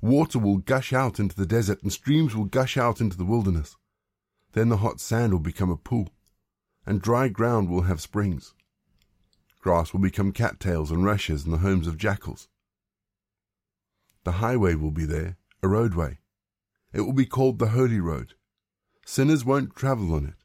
Water 0.00 0.38
will 0.38 0.58
gush 0.58 0.92
out 0.92 1.18
into 1.18 1.34
the 1.34 1.46
desert, 1.46 1.82
and 1.82 1.92
streams 1.92 2.36
will 2.36 2.44
gush 2.44 2.76
out 2.76 3.00
into 3.00 3.16
the 3.16 3.24
wilderness. 3.24 3.76
Then 4.52 4.68
the 4.68 4.76
hot 4.76 5.00
sand 5.00 5.32
will 5.32 5.40
become 5.40 5.70
a 5.70 5.76
pool, 5.76 6.10
and 6.88 7.02
dry 7.02 7.28
ground 7.28 7.68
will 7.68 7.82
have 7.82 8.00
springs. 8.00 8.54
Grass 9.60 9.92
will 9.92 10.00
become 10.00 10.32
cattails 10.32 10.90
and 10.90 11.04
rushes 11.04 11.44
and 11.44 11.52
the 11.52 11.58
homes 11.58 11.86
of 11.86 11.98
jackals. 11.98 12.48
The 14.24 14.40
highway 14.40 14.74
will 14.74 14.90
be 14.90 15.04
there, 15.04 15.36
a 15.62 15.68
roadway. 15.68 16.18
It 16.94 17.02
will 17.02 17.12
be 17.12 17.26
called 17.26 17.58
the 17.58 17.68
Holy 17.68 18.00
Road. 18.00 18.32
Sinners 19.04 19.44
won't 19.44 19.76
travel 19.76 20.14
on 20.14 20.24
it. 20.24 20.42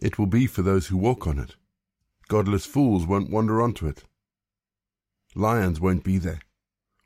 It 0.00 0.18
will 0.18 0.26
be 0.26 0.46
for 0.46 0.62
those 0.62 0.86
who 0.86 0.96
walk 0.96 1.26
on 1.26 1.38
it. 1.38 1.56
Godless 2.28 2.64
fools 2.64 3.06
won't 3.06 3.28
wander 3.28 3.60
onto 3.60 3.86
it. 3.86 4.04
Lions 5.34 5.78
won't 5.78 6.02
be 6.02 6.16
there. 6.16 6.40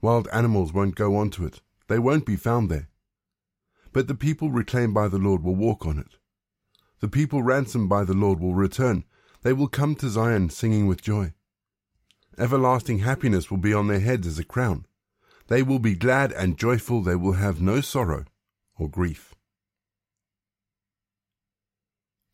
Wild 0.01 0.29
animals 0.33 0.73
won't 0.73 0.95
go 0.95 1.17
onto 1.17 1.45
it. 1.45 1.63
They 1.89 1.99
won't 1.99 2.27
be 2.27 2.37
found 2.37 2.71
there. 2.71 2.91
But 3.93 4.07
the 4.07 4.15
people 4.15 4.53
reclaimed 4.53 4.95
by 4.95 5.09
the 5.09 5.19
Lord 5.19 5.43
will 5.43 5.57
walk 5.57 5.85
on 5.85 5.99
it. 5.99 6.20
The 7.01 7.09
people 7.09 7.43
ransomed 7.43 7.89
by 7.89 8.05
the 8.05 8.15
Lord 8.15 8.41
will 8.41 8.55
return. 8.55 9.05
They 9.43 9.53
will 9.53 9.69
come 9.69 9.95
to 9.97 10.09
Zion 10.09 10.51
singing 10.51 10.87
with 10.87 11.03
joy. 11.03 11.33
Everlasting 12.39 13.01
happiness 13.01 13.51
will 13.51 13.59
be 13.59 13.75
on 13.75 13.89
their 13.89 14.01
heads 14.01 14.27
as 14.27 14.39
a 14.39 14.45
crown. 14.45 14.87
They 15.49 15.63
will 15.63 15.79
be 15.79 15.95
glad 15.95 16.33
and 16.33 16.59
joyful. 16.59 17.03
They 17.03 17.17
will 17.17 17.33
have 17.33 17.61
no 17.61 17.81
sorrow 17.81 18.27
or 18.79 18.89
grief. 18.89 19.35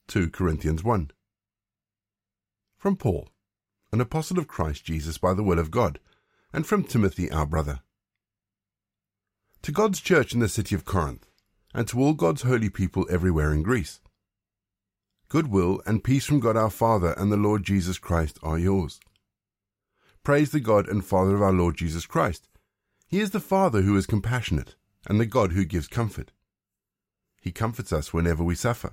2 0.09 0.31
Corinthians 0.31 0.85
1 0.85 1.11
From 2.77 2.97
Paul, 2.97 3.29
an 3.93 4.01
apostle 4.01 4.39
of 4.39 4.47
Christ 4.47 4.85
Jesus 4.85 5.19
by 5.19 5.35
the 5.35 5.43
will 5.43 5.59
of 5.59 5.71
God 5.71 5.99
and 6.53 6.67
from 6.67 6.85
Timothy 6.85 7.31
our 7.31 7.47
brother. 7.47 7.81
To 9.63 9.73
God's 9.73 10.01
church 10.01 10.33
in 10.33 10.41
the 10.41 10.49
city 10.49 10.75
of 10.75 10.85
Corinth, 10.85 11.27
and 11.75 11.89
to 11.89 12.01
all 12.01 12.15
God's 12.15 12.43
holy 12.43 12.71
people 12.71 13.07
everywhere 13.11 13.53
in 13.53 13.63
Greece. 13.63 14.01
Goodwill 15.29 15.81
and 15.87 16.05
peace 16.05 16.25
from 16.27 16.41
God 16.41 16.57
our 16.57 16.71
Father 16.71 17.15
and 17.19 17.31
the 17.31 17.37
Lord 17.37 17.65
Jesus 17.65 17.99
Christ 17.99 18.39
are 18.43 18.59
yours. 18.59 19.01
Praise 20.23 20.51
the 20.51 20.61
God 20.61 20.89
and 20.89 21.05
Father 21.05 21.35
of 21.35 21.43
our 21.43 21.53
Lord 21.53 21.77
Jesus 21.77 22.07
Christ. 22.07 22.49
He 23.09 23.21
is 23.21 23.31
the 23.31 23.41
Father 23.41 23.83
who 23.83 23.97
is 23.97 24.07
compassionate, 24.07 24.75
and 25.07 25.21
the 25.21 25.27
God 25.27 25.53
who 25.53 25.65
gives 25.65 25.89
comfort. 25.89 26.33
He 27.41 27.53
comforts 27.53 27.93
us 27.93 28.13
whenever 28.13 28.43
we 28.43 28.55
suffer. 28.55 28.93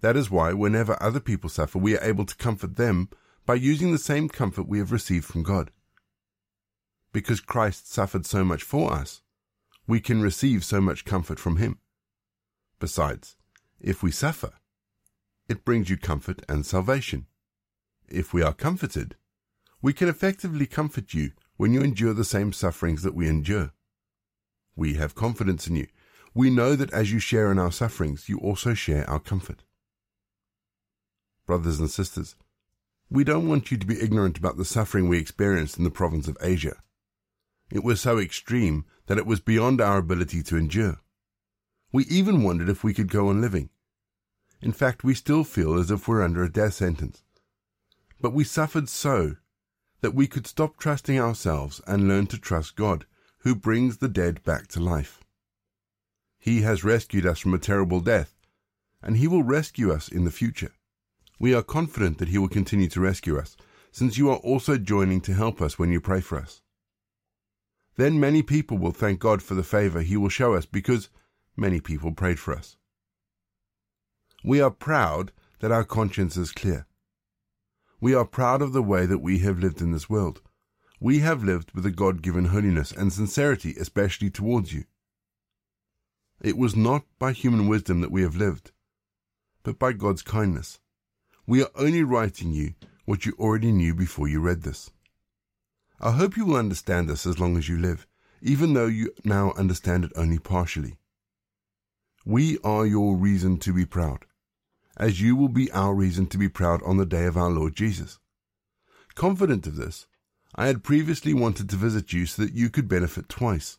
That 0.00 0.16
is 0.16 0.30
why, 0.30 0.52
whenever 0.52 1.00
other 1.00 1.20
people 1.20 1.48
suffer, 1.48 1.78
we 1.78 1.96
are 1.96 2.04
able 2.04 2.26
to 2.26 2.36
comfort 2.36 2.76
them 2.76 3.08
by 3.46 3.54
using 3.54 3.92
the 3.92 3.98
same 3.98 4.28
comfort 4.28 4.66
we 4.66 4.78
have 4.78 4.90
received 4.90 5.24
from 5.24 5.42
God 5.42 5.70
because 7.12 7.40
Christ 7.40 7.92
suffered 7.92 8.26
so 8.26 8.42
much 8.44 8.62
for 8.62 8.92
us, 8.92 9.22
we 9.86 10.00
can 10.00 10.22
receive 10.22 10.64
so 10.64 10.80
much 10.80 11.04
comfort 11.04 11.38
from 11.38 11.56
him. 11.56 11.78
Besides, 12.78 13.36
if 13.80 14.02
we 14.02 14.10
suffer, 14.10 14.52
it 15.48 15.64
brings 15.64 15.90
you 15.90 15.96
comfort 15.96 16.42
and 16.48 16.64
salvation. 16.64 17.26
If 18.08 18.32
we 18.32 18.42
are 18.42 18.52
comforted, 18.52 19.16
we 19.80 19.92
can 19.92 20.08
effectively 20.08 20.66
comfort 20.66 21.12
you 21.14 21.32
when 21.56 21.72
you 21.72 21.82
endure 21.82 22.14
the 22.14 22.24
same 22.24 22.52
sufferings 22.52 23.02
that 23.02 23.14
we 23.14 23.28
endure. 23.28 23.72
We 24.76 24.94
have 24.94 25.14
confidence 25.14 25.66
in 25.66 25.76
you. 25.76 25.88
We 26.34 26.50
know 26.50 26.76
that 26.76 26.92
as 26.92 27.12
you 27.12 27.18
share 27.18 27.50
in 27.50 27.58
our 27.58 27.72
sufferings, 27.72 28.28
you 28.28 28.38
also 28.38 28.74
share 28.74 29.08
our 29.08 29.18
comfort. 29.18 29.64
Brothers 31.46 31.78
and 31.80 31.90
sisters, 31.90 32.36
we 33.10 33.24
don't 33.24 33.48
want 33.48 33.70
you 33.70 33.76
to 33.76 33.86
be 33.86 34.00
ignorant 34.00 34.38
about 34.38 34.56
the 34.56 34.64
suffering 34.64 35.08
we 35.08 35.18
experienced 35.18 35.76
in 35.76 35.84
the 35.84 35.90
province 35.90 36.28
of 36.28 36.38
Asia. 36.40 36.82
It 37.70 37.84
was 37.84 38.00
so 38.00 38.18
extreme 38.18 38.86
that 39.06 39.18
it 39.18 39.26
was 39.26 39.40
beyond 39.40 39.80
our 39.80 39.98
ability 39.98 40.42
to 40.44 40.56
endure. 40.56 41.00
We 41.92 42.04
even 42.04 42.42
wondered 42.42 42.70
if 42.70 42.82
we 42.82 42.94
could 42.94 43.10
go 43.10 43.28
on 43.28 43.42
living. 43.42 43.68
In 44.62 44.72
fact, 44.72 45.02
we 45.02 45.14
still 45.14 45.44
feel 45.44 45.74
as 45.74 45.90
if 45.90 46.06
we're 46.06 46.22
under 46.22 46.44
a 46.44 46.52
death 46.52 46.74
sentence. 46.74 47.22
But 48.20 48.32
we 48.32 48.44
suffered 48.44 48.88
so 48.88 49.36
that 50.00 50.14
we 50.14 50.26
could 50.28 50.46
stop 50.46 50.78
trusting 50.78 51.18
ourselves 51.18 51.80
and 51.86 52.08
learn 52.08 52.28
to 52.28 52.38
trust 52.38 52.76
God, 52.76 53.04
who 53.38 53.56
brings 53.56 53.98
the 53.98 54.08
dead 54.08 54.42
back 54.44 54.68
to 54.68 54.80
life. 54.80 55.20
He 56.38 56.62
has 56.62 56.84
rescued 56.84 57.26
us 57.26 57.40
from 57.40 57.54
a 57.54 57.58
terrible 57.58 58.00
death, 58.00 58.36
and 59.02 59.16
He 59.16 59.26
will 59.26 59.42
rescue 59.42 59.92
us 59.92 60.08
in 60.08 60.24
the 60.24 60.30
future. 60.30 60.72
We 61.40 61.52
are 61.54 61.62
confident 61.62 62.18
that 62.18 62.28
He 62.28 62.38
will 62.38 62.48
continue 62.48 62.88
to 62.88 63.00
rescue 63.00 63.36
us, 63.36 63.56
since 63.90 64.16
you 64.16 64.30
are 64.30 64.36
also 64.36 64.78
joining 64.78 65.20
to 65.22 65.34
help 65.34 65.60
us 65.60 65.78
when 65.78 65.90
you 65.90 66.00
pray 66.00 66.20
for 66.20 66.38
us. 66.38 66.62
Then 67.96 68.18
many 68.18 68.42
people 68.42 68.78
will 68.78 68.92
thank 68.92 69.18
God 69.20 69.42
for 69.42 69.54
the 69.54 69.62
favor 69.62 70.00
he 70.00 70.16
will 70.16 70.30
show 70.30 70.54
us 70.54 70.64
because 70.64 71.10
many 71.56 71.80
people 71.80 72.12
prayed 72.12 72.38
for 72.38 72.54
us. 72.54 72.76
We 74.44 74.60
are 74.60 74.70
proud 74.70 75.32
that 75.60 75.70
our 75.70 75.84
conscience 75.84 76.36
is 76.36 76.50
clear. 76.50 76.86
We 78.00 78.14
are 78.14 78.24
proud 78.24 78.62
of 78.62 78.72
the 78.72 78.82
way 78.82 79.06
that 79.06 79.18
we 79.18 79.38
have 79.40 79.60
lived 79.60 79.80
in 79.80 79.92
this 79.92 80.10
world. 80.10 80.40
We 80.98 81.20
have 81.20 81.44
lived 81.44 81.70
with 81.72 81.86
a 81.86 81.92
God 81.92 82.22
given 82.22 82.46
holiness 82.46 82.90
and 82.90 83.12
sincerity, 83.12 83.74
especially 83.78 84.30
towards 84.30 84.72
you. 84.72 84.84
It 86.40 86.56
was 86.56 86.74
not 86.74 87.04
by 87.20 87.32
human 87.32 87.68
wisdom 87.68 88.00
that 88.00 88.10
we 88.10 88.22
have 88.22 88.34
lived, 88.34 88.72
but 89.62 89.78
by 89.78 89.92
God's 89.92 90.22
kindness. 90.22 90.80
We 91.46 91.62
are 91.62 91.70
only 91.76 92.02
writing 92.02 92.52
you 92.52 92.74
what 93.04 93.24
you 93.24 93.34
already 93.38 93.70
knew 93.70 93.94
before 93.94 94.26
you 94.26 94.40
read 94.40 94.62
this. 94.62 94.90
I 96.00 96.10
hope 96.10 96.36
you 96.36 96.46
will 96.46 96.56
understand 96.56 97.08
this 97.08 97.26
as 97.26 97.38
long 97.38 97.56
as 97.56 97.68
you 97.68 97.78
live, 97.78 98.08
even 98.40 98.74
though 98.74 98.86
you 98.86 99.12
now 99.24 99.52
understand 99.52 100.04
it 100.04 100.12
only 100.16 100.40
partially. 100.40 100.96
We 102.24 102.58
are 102.64 102.86
your 102.86 103.16
reason 103.16 103.58
to 103.58 103.72
be 103.72 103.86
proud, 103.86 104.24
as 104.96 105.20
you 105.20 105.36
will 105.36 105.48
be 105.48 105.70
our 105.72 105.94
reason 105.94 106.26
to 106.26 106.38
be 106.38 106.48
proud 106.48 106.82
on 106.82 106.96
the 106.96 107.06
day 107.06 107.24
of 107.24 107.36
our 107.36 107.50
Lord 107.50 107.74
Jesus. 107.74 108.18
Confident 109.14 109.66
of 109.66 109.76
this, 109.76 110.06
I 110.54 110.66
had 110.66 110.84
previously 110.84 111.32
wanted 111.32 111.70
to 111.70 111.76
visit 111.76 112.12
you 112.12 112.26
so 112.26 112.42
that 112.42 112.54
you 112.54 112.70
could 112.70 112.88
benefit 112.88 113.28
twice. 113.28 113.78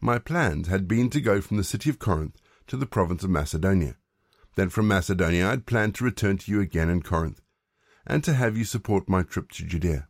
My 0.00 0.18
plans 0.18 0.68
had 0.68 0.86
been 0.86 1.10
to 1.10 1.20
go 1.20 1.40
from 1.40 1.56
the 1.56 1.64
city 1.64 1.90
of 1.90 1.98
Corinth 1.98 2.36
to 2.66 2.76
the 2.76 2.86
province 2.86 3.24
of 3.24 3.30
Macedonia. 3.30 3.96
Then 4.54 4.68
from 4.68 4.88
Macedonia 4.88 5.46
I 5.46 5.50
had 5.50 5.66
planned 5.66 5.94
to 5.96 6.04
return 6.04 6.38
to 6.38 6.50
you 6.50 6.60
again 6.60 6.90
in 6.90 7.02
Corinth, 7.02 7.40
and 8.06 8.22
to 8.24 8.34
have 8.34 8.56
you 8.56 8.64
support 8.64 9.08
my 9.08 9.22
trip 9.22 9.50
to 9.52 9.64
Judea. 9.64 10.08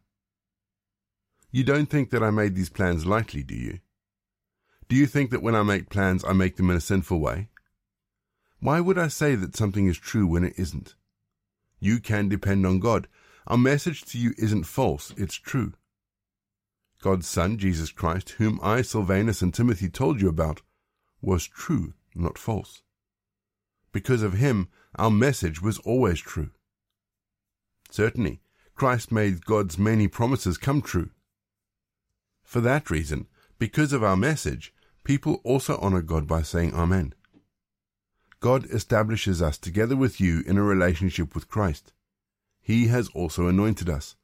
You 1.50 1.64
don't 1.64 1.88
think 1.88 2.11
that 2.11 2.23
I 2.23 2.30
made 2.30 2.54
these 2.54 2.68
plans 2.68 3.06
lightly, 3.06 3.42
do 3.42 3.54
you? 3.54 3.78
Do 4.88 4.97
you 4.97 5.06
think 5.06 5.30
that 5.30 5.42
when 5.42 5.54
I 5.54 5.62
make 5.62 5.90
plans 5.90 6.25
I 6.25 6.32
make 6.32 6.56
them 6.56 6.70
in 6.70 6.76
a 6.76 6.80
sinful 6.80 7.20
way? 7.20 7.49
Why 8.61 8.81
would 8.81 8.99
I 8.99 9.09
say 9.09 9.35
that 9.37 9.57
something 9.57 9.87
is 9.87 9.99
true 9.99 10.27
when 10.27 10.45
it 10.45 10.55
isn't? 10.59 10.95
You 11.79 12.00
can 12.00 12.29
depend 12.29 12.67
on 12.67 12.81
God. 12.81 13.07
Our 13.47 13.59
message 13.59 14.03
to 14.07 14.19
you 14.19 14.35
isn't 14.37 14.65
false, 14.65 15.15
it's 15.17 15.37
true. 15.37 15.75
God's 17.00 17.29
Son, 17.29 17.57
Jesus 17.57 17.93
Christ, 17.93 18.31
whom 18.31 18.59
I, 18.62 18.83
Silvanus, 18.83 19.43
and 19.43 19.55
Timothy 19.55 19.88
told 19.88 20.21
you 20.21 20.29
about, 20.29 20.62
was 21.23 21.47
true, 21.47 21.95
not 22.15 22.37
false. 22.37 22.83
Because 23.93 24.23
of 24.23 24.35
him, 24.35 24.69
our 24.97 25.11
message 25.11 25.62
was 25.62 25.79
always 25.79 26.21
true. 26.21 26.50
Certainly, 27.91 28.41
Christ 28.75 29.12
made 29.12 29.45
God's 29.45 29.79
many 29.79 30.09
promises 30.09 30.59
come 30.59 30.83
true. 30.83 31.11
For 32.43 32.61
that 32.61 32.91
reason, 32.91 33.29
because 33.59 33.93
of 33.93 34.03
our 34.03 34.17
message, 34.17 34.75
people 35.05 35.41
also 35.45 35.79
honor 35.79 36.03
God 36.03 36.27
by 36.27 36.43
saying 36.43 36.75
Amen. 36.75 37.15
God 38.40 38.66
establishes 38.66 39.42
us 39.42 39.59
together 39.59 39.97
with 39.97 40.21
you 40.21 40.42
in 40.47 40.59
a 40.59 40.62
relationship 40.62 41.35
with 41.35 41.49
Christ. 41.49 41.92
He 42.61 42.87
has 42.87 43.09
also 43.09 43.49
anointed 43.49 43.88
us. 43.88 44.16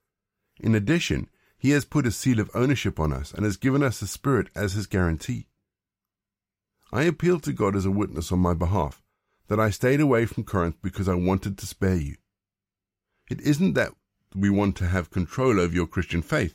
In 0.61 0.75
addition, 0.75 1.28
he 1.56 1.71
has 1.71 1.85
put 1.85 2.06
a 2.06 2.12
seal 2.12 2.40
of 2.40 2.50
ownership 2.54 3.00
on 3.00 3.12
us 3.12 3.33
and 3.33 3.44
has 3.44 3.56
given 3.56 3.83
us 3.83 3.99
the 3.99 4.06
Spirit 4.06 4.50
as 4.54 4.75
his 4.75 4.87
guarantee. 4.87 5.49
I 6.92 7.04
appeal 7.04 7.40
to 7.40 7.52
God 7.52 7.75
as 7.75 7.87
a 7.87 7.90
witness 7.90 8.30
on 8.30 8.38
my 8.38 8.54
behalf 8.54 9.02
that 9.49 9.59
I 9.59 9.71
stayed 9.71 10.00
away 10.00 10.26
from 10.26 10.44
Corinth 10.44 10.76
because 10.83 11.09
I 11.09 11.14
wanted 11.14 11.59
to 11.59 11.66
spare 11.66 11.97
you. 11.97 12.16
It 13.28 13.40
isn't 13.40 13.75
that 13.75 13.94
we 14.35 14.50
want 14.50 14.76
to 14.76 14.87
have 14.87 15.11
control 15.11 15.59
over 15.59 15.75
your 15.75 15.87
Christian 15.87 16.23
faith. 16.23 16.54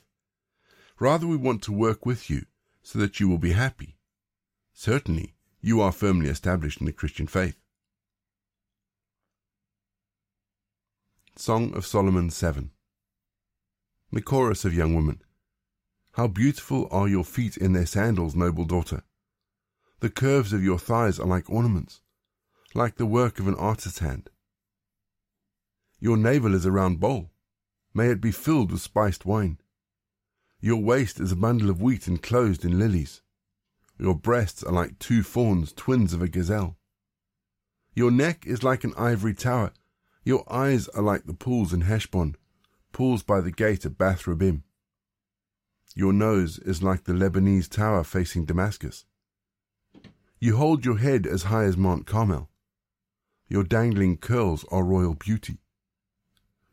Rather, 0.99 1.27
we 1.27 1.37
want 1.37 1.61
to 1.63 1.71
work 1.71 2.05
with 2.05 2.29
you 2.29 2.45
so 2.83 2.99
that 2.99 3.19
you 3.19 3.27
will 3.27 3.37
be 3.37 3.51
happy. 3.51 3.97
Certainly, 4.73 5.33
you 5.61 5.81
are 5.81 5.91
firmly 5.91 6.29
established 6.29 6.79
in 6.79 6.85
the 6.85 6.93
Christian 6.93 7.27
faith. 7.27 7.57
Song 11.35 11.73
of 11.75 11.85
Solomon 11.85 12.29
7 12.29 12.71
the 14.11 14.21
chorus 14.21 14.65
of 14.65 14.73
young 14.73 14.95
women. 14.95 15.21
How 16.13 16.27
beautiful 16.27 16.87
are 16.89 17.07
your 17.07 17.23
feet 17.23 17.57
in 17.57 17.73
their 17.73 17.85
sandals, 17.85 18.35
noble 18.35 18.65
daughter. 18.65 19.03
The 19.99 20.09
curves 20.09 20.51
of 20.51 20.63
your 20.63 20.79
thighs 20.79 21.19
are 21.19 21.27
like 21.27 21.49
ornaments, 21.49 22.01
like 22.73 22.95
the 22.95 23.05
work 23.05 23.39
of 23.39 23.47
an 23.47 23.55
artist's 23.55 23.99
hand. 23.99 24.31
Your 25.99 26.17
navel 26.17 26.55
is 26.55 26.65
a 26.65 26.71
round 26.71 26.99
bowl. 26.99 27.29
May 27.93 28.07
it 28.07 28.21
be 28.21 28.31
filled 28.31 28.71
with 28.71 28.81
spiced 28.81 29.25
wine. 29.25 29.59
Your 30.59 30.81
waist 30.81 31.19
is 31.19 31.31
a 31.31 31.35
bundle 31.35 31.69
of 31.69 31.81
wheat 31.81 32.07
enclosed 32.07 32.65
in 32.65 32.79
lilies. 32.79 33.21
Your 33.99 34.15
breasts 34.15 34.63
are 34.63 34.71
like 34.71 34.97
two 34.99 35.23
fawns, 35.23 35.73
twins 35.73 36.13
of 36.13 36.21
a 36.21 36.27
gazelle. 36.27 36.77
Your 37.93 38.11
neck 38.11 38.45
is 38.47 38.63
like 38.63 38.83
an 38.83 38.93
ivory 38.97 39.33
tower. 39.33 39.73
Your 40.23 40.43
eyes 40.51 40.87
are 40.89 41.01
like 41.01 41.25
the 41.25 41.33
pools 41.33 41.73
in 41.73 41.81
Heshbon 41.81 42.35
pools 42.91 43.23
by 43.23 43.41
the 43.41 43.51
gate 43.51 43.85
of 43.85 43.97
Bath 43.97 44.23
Rabbim. 44.23 44.63
Your 45.95 46.13
nose 46.13 46.59
is 46.59 46.83
like 46.83 47.05
the 47.05 47.13
Lebanese 47.13 47.69
tower 47.69 48.03
facing 48.03 48.45
Damascus. 48.45 49.05
You 50.39 50.57
hold 50.57 50.85
your 50.85 50.97
head 50.97 51.27
as 51.27 51.43
high 51.43 51.65
as 51.65 51.77
Mount 51.77 52.05
Carmel. 52.05 52.49
Your 53.47 53.63
dangling 53.63 54.17
curls 54.17 54.65
are 54.71 54.83
royal 54.83 55.15
beauty. 55.15 55.57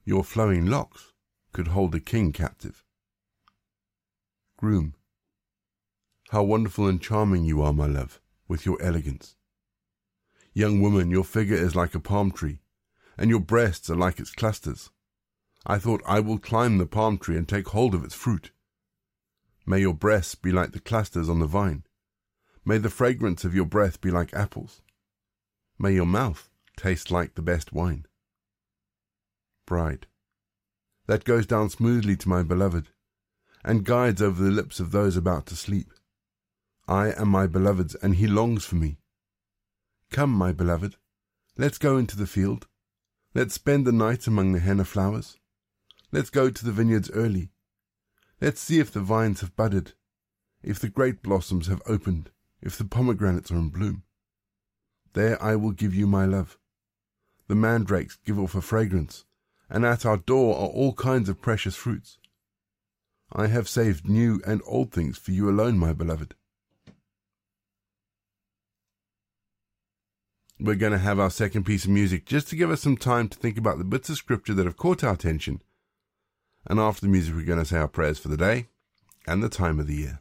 Your 0.05 0.23
flowing 0.23 0.67
locks 0.67 1.13
could 1.53 1.69
hold 1.69 1.95
a 1.95 2.01
king 2.01 2.33
captive. 2.33 2.85
Groom. 4.57 4.95
How 6.31 6.43
wonderful 6.43 6.89
and 6.89 7.01
charming 7.01 7.45
you 7.45 7.63
are, 7.63 7.73
my 7.73 7.87
love, 7.87 8.21
with 8.49 8.67
your 8.67 8.83
elegance. 8.83 9.37
Young 10.53 10.81
woman, 10.81 11.11
your 11.11 11.23
figure 11.23 11.57
is 11.57 11.77
like 11.77 11.95
a 11.95 12.01
palm 12.01 12.33
tree, 12.33 12.61
and 13.17 13.31
your 13.31 13.41
breasts 13.41 13.89
are 13.91 13.97
like 13.97 14.19
its 14.19 14.33
clusters. 14.33 14.91
I 15.65 15.79
thought, 15.79 16.03
I 16.05 16.21
will 16.21 16.39
climb 16.39 16.79
the 16.79 16.87
palm 16.87 17.19
tree 17.19 17.37
and 17.37 17.49
take 17.49 17.69
hold 17.69 17.95
of 17.95 18.05
its 18.05 18.15
fruit. 18.15 18.51
May 19.65 19.81
your 19.81 19.95
breasts 19.95 20.35
be 20.35 20.51
like 20.51 20.73
the 20.73 20.81
clusters 20.81 21.29
on 21.29 21.39
the 21.39 21.47
vine. 21.47 21.85
May 22.65 22.79
the 22.79 22.91
fragrance 22.91 23.45
of 23.45 23.55
your 23.55 23.67
breath 23.67 24.01
be 24.01 24.11
like 24.11 24.35
apples. 24.35 24.81
May 25.79 25.93
your 25.93 26.07
mouth 26.07 26.49
taste 26.77 27.11
like 27.11 27.35
the 27.35 27.43
best 27.43 27.73
wine. 27.73 28.07
Bride. 29.65 30.07
That 31.07 31.25
goes 31.25 31.47
down 31.47 31.71
smoothly 31.71 32.17
to 32.17 32.29
my 32.29 32.43
beloved, 32.43 32.89
and 33.65 33.85
guides 33.85 34.21
over 34.21 34.43
the 34.43 34.51
lips 34.51 34.81
of 34.81 34.91
those 34.91 35.17
about 35.17 35.47
to 35.47 35.57
sleep. 35.57 35.93
I 36.89 37.13
am 37.13 37.29
my 37.29 37.47
beloved's, 37.47 37.97
and 37.97 38.15
he 38.15 38.27
longs 38.27 38.65
for 38.65 38.77
me. 38.77 38.99
Come, 40.11 40.31
my 40.31 40.53
beloved, 40.53 40.97
let's 41.59 41.79
go 41.79 41.99
into 41.99 42.17
the 42.17 42.27
field. 42.27 42.69
Let's 43.35 43.55
spend 43.55 43.87
the 43.87 43.93
night 43.93 44.27
among 44.27 44.53
the 44.53 44.61
henna 44.61 44.85
flowers. 44.85 45.37
Let's 46.13 46.31
go 46.31 46.49
to 46.49 46.65
the 46.65 46.73
vineyards 46.73 47.11
early. 47.11 47.51
Let's 48.41 48.61
see 48.61 48.79
if 48.79 48.93
the 48.93 49.01
vines 49.01 49.41
have 49.41 49.57
budded, 49.57 49.95
if 50.63 50.79
the 50.79 50.89
grape 50.89 51.23
blossoms 51.23 51.67
have 51.67 51.83
opened, 51.87 52.31
if 52.63 52.79
the 52.79 52.85
pomegranates 52.85 53.51
are 53.51 53.57
in 53.57 53.71
bloom. 53.71 54.05
There 55.13 55.43
I 55.43 55.57
will 55.57 55.73
give 55.73 55.95
you 55.95 56.07
my 56.07 56.25
love. 56.25 56.59
The 57.49 57.55
mandrakes 57.55 58.19
give 58.25 58.39
off 58.39 58.55
a 58.55 58.61
fragrance, 58.61 59.25
and 59.69 59.85
at 59.85 60.07
our 60.07 60.19
door 60.19 60.55
are 60.55 60.69
all 60.69 60.93
kinds 60.95 61.29
of 61.29 61.41
precious 61.41 61.75
fruits. 61.75 62.19
I 63.33 63.49
have 63.49 63.69
saved 63.69 64.09
new 64.09 64.41
and 64.47 64.63
old 64.65 64.93
things 64.93 65.19
for 65.19 65.33
you 65.33 65.51
alone, 65.51 65.79
my 65.79 65.93
beloved. 65.93 66.35
We're 70.59 70.75
going 70.75 70.93
to 70.93 70.99
have 70.99 71.21
our 71.21 71.31
second 71.31 71.65
piece 71.65 71.85
of 71.85 71.91
music 71.91 72.25
just 72.25 72.49
to 72.49 72.57
give 72.57 72.71
us 72.71 72.81
some 72.81 72.97
time 72.97 73.29
to 73.29 73.39
think 73.39 73.59
about 73.59 73.79
the 73.79 73.85
bits 73.85 74.09
of 74.09 74.17
scripture 74.17 74.55
that 74.55 74.67
have 74.67 74.77
caught 74.77 75.05
our 75.05 75.13
attention 75.13 75.61
and 76.67 76.81
after 76.81 77.03
the 77.03 77.09
music, 77.09 77.35
we're 77.35 77.43
going 77.45 77.61
to 77.61 77.65
say 77.65 77.79
our 77.79 77.89
prayers 77.89 78.19
for 78.19 78.29
the 78.29 78.37
day 78.37 78.67
and 79.27 79.43
the 79.43 79.49
time 79.49 79.79
of 79.79 79.87
the 79.87 79.95
year. 79.95 80.21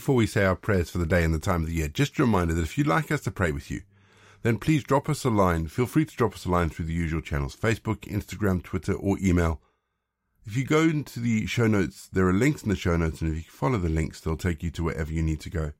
Before 0.00 0.14
we 0.14 0.26
say 0.26 0.46
our 0.46 0.56
prayers 0.56 0.88
for 0.88 0.96
the 0.96 1.04
day 1.04 1.24
and 1.24 1.34
the 1.34 1.38
time 1.38 1.60
of 1.60 1.66
the 1.66 1.74
year, 1.74 1.86
just 1.86 2.18
a 2.18 2.22
reminder 2.22 2.54
that 2.54 2.62
if 2.62 2.78
you'd 2.78 2.86
like 2.86 3.12
us 3.12 3.20
to 3.20 3.30
pray 3.30 3.52
with 3.52 3.70
you, 3.70 3.82
then 4.40 4.56
please 4.56 4.82
drop 4.82 5.10
us 5.10 5.26
a 5.26 5.28
line. 5.28 5.66
Feel 5.66 5.84
free 5.84 6.06
to 6.06 6.16
drop 6.16 6.32
us 6.32 6.46
a 6.46 6.50
line 6.50 6.70
through 6.70 6.86
the 6.86 6.94
usual 6.94 7.20
channels 7.20 7.54
Facebook, 7.54 8.08
Instagram, 8.10 8.62
Twitter, 8.62 8.94
or 8.94 9.18
email. 9.22 9.60
If 10.46 10.56
you 10.56 10.64
go 10.64 10.84
into 10.84 11.20
the 11.20 11.44
show 11.44 11.66
notes, 11.66 12.08
there 12.10 12.26
are 12.26 12.32
links 12.32 12.62
in 12.62 12.70
the 12.70 12.76
show 12.76 12.96
notes, 12.96 13.20
and 13.20 13.30
if 13.30 13.44
you 13.44 13.50
follow 13.50 13.76
the 13.76 13.90
links, 13.90 14.22
they'll 14.22 14.38
take 14.38 14.62
you 14.62 14.70
to 14.70 14.84
wherever 14.84 15.12
you 15.12 15.22
need 15.22 15.40
to 15.40 15.50
go. 15.50 15.72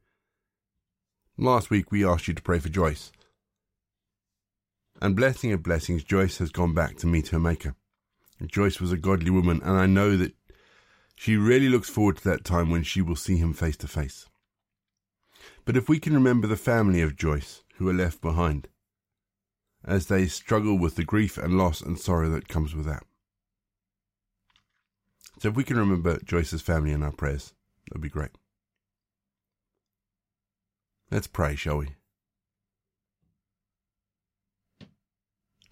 Last 1.38 1.70
week, 1.70 1.90
we 1.90 2.04
asked 2.04 2.28
you 2.28 2.34
to 2.34 2.42
pray 2.42 2.58
for 2.58 2.68
Joyce. 2.68 3.12
And 5.00 5.16
blessing 5.16 5.50
of 5.54 5.62
blessings, 5.62 6.04
Joyce 6.04 6.36
has 6.36 6.52
gone 6.52 6.74
back 6.74 6.98
to 6.98 7.06
meet 7.06 7.28
her 7.28 7.40
Maker. 7.40 7.74
Joyce 8.46 8.82
was 8.82 8.92
a 8.92 8.98
godly 8.98 9.30
woman, 9.30 9.62
and 9.64 9.78
I 9.78 9.86
know 9.86 10.18
that 10.18 10.34
she 11.20 11.36
really 11.36 11.68
looks 11.68 11.90
forward 11.90 12.16
to 12.16 12.24
that 12.24 12.44
time 12.44 12.70
when 12.70 12.82
she 12.82 13.02
will 13.02 13.14
see 13.14 13.36
him 13.36 13.52
face 13.52 13.76
to 13.76 13.86
face. 13.86 14.26
But 15.66 15.76
if 15.76 15.86
we 15.86 16.00
can 16.00 16.14
remember 16.14 16.46
the 16.46 16.56
family 16.56 17.02
of 17.02 17.14
Joyce 17.14 17.62
who 17.74 17.86
are 17.90 17.92
left 17.92 18.22
behind, 18.22 18.68
as 19.84 20.06
they 20.06 20.26
struggle 20.26 20.78
with 20.78 20.96
the 20.96 21.04
grief 21.04 21.36
and 21.36 21.58
loss 21.58 21.82
and 21.82 21.98
sorrow 21.98 22.30
that 22.30 22.48
comes 22.48 22.74
with 22.74 22.86
that. 22.86 23.02
So 25.40 25.50
if 25.50 25.56
we 25.56 25.62
can 25.62 25.76
remember 25.76 26.18
Joyce's 26.24 26.62
family 26.62 26.90
in 26.90 27.02
our 27.02 27.12
prayers, 27.12 27.52
that 27.84 27.96
would 27.96 28.02
be 28.02 28.08
great. 28.08 28.30
Let's 31.10 31.26
pray, 31.26 31.54
shall 31.54 31.76
we? 31.76 31.88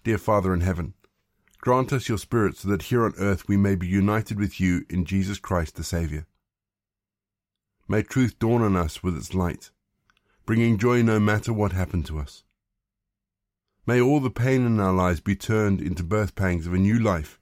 Dear 0.03 0.19
Father 0.19 0.53
in 0.53 0.61
heaven, 0.61 0.93
Grant 1.61 1.91
us 1.91 2.07
your 2.07 2.17
Spirit 2.17 2.55
so 2.55 2.69
that 2.69 2.83
here 2.83 3.03
on 3.03 3.13
earth 3.17 3.49
we 3.49 3.57
may 3.57 3.75
be 3.75 3.85
united 3.85 4.39
with 4.39 4.61
you 4.61 4.85
in 4.89 5.03
Jesus 5.03 5.39
Christ 5.39 5.75
the 5.75 5.83
Saviour. 5.83 6.25
May 7.85 8.01
truth 8.01 8.39
dawn 8.39 8.61
on 8.61 8.77
us 8.77 9.03
with 9.03 9.17
its 9.17 9.33
light, 9.33 9.69
bringing 10.45 10.77
joy 10.77 11.01
no 11.01 11.19
matter 11.19 11.51
what 11.51 11.73
happened 11.73 12.05
to 12.05 12.17
us. 12.17 12.43
May 13.85 13.99
all 13.99 14.21
the 14.21 14.29
pain 14.29 14.65
in 14.65 14.79
our 14.79 14.93
lives 14.93 15.19
be 15.19 15.35
turned 15.35 15.81
into 15.81 16.01
birth 16.01 16.33
pangs 16.33 16.65
of 16.65 16.73
a 16.73 16.77
new 16.77 16.97
life, 16.97 17.41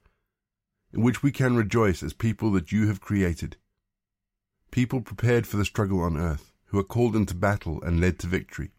in 0.92 1.04
which 1.04 1.22
we 1.22 1.32
can 1.32 1.56
rejoice 1.56 2.02
as 2.02 2.14
people 2.14 2.52
that 2.54 2.72
you 2.72 2.88
have 2.88 3.00
created, 3.00 3.58
people 4.72 5.00
prepared 5.00 5.46
for 5.46 5.58
the 5.58 5.66
struggle 5.66 6.02
on 6.02 6.18
earth, 6.18 6.54
who 6.66 6.80
are 6.80 6.84
called 6.84 7.16
into 7.16 7.36
battle 7.36 7.80
and 7.84 8.02
led 8.02 8.18
to 8.18 8.28
victory. 8.28 8.72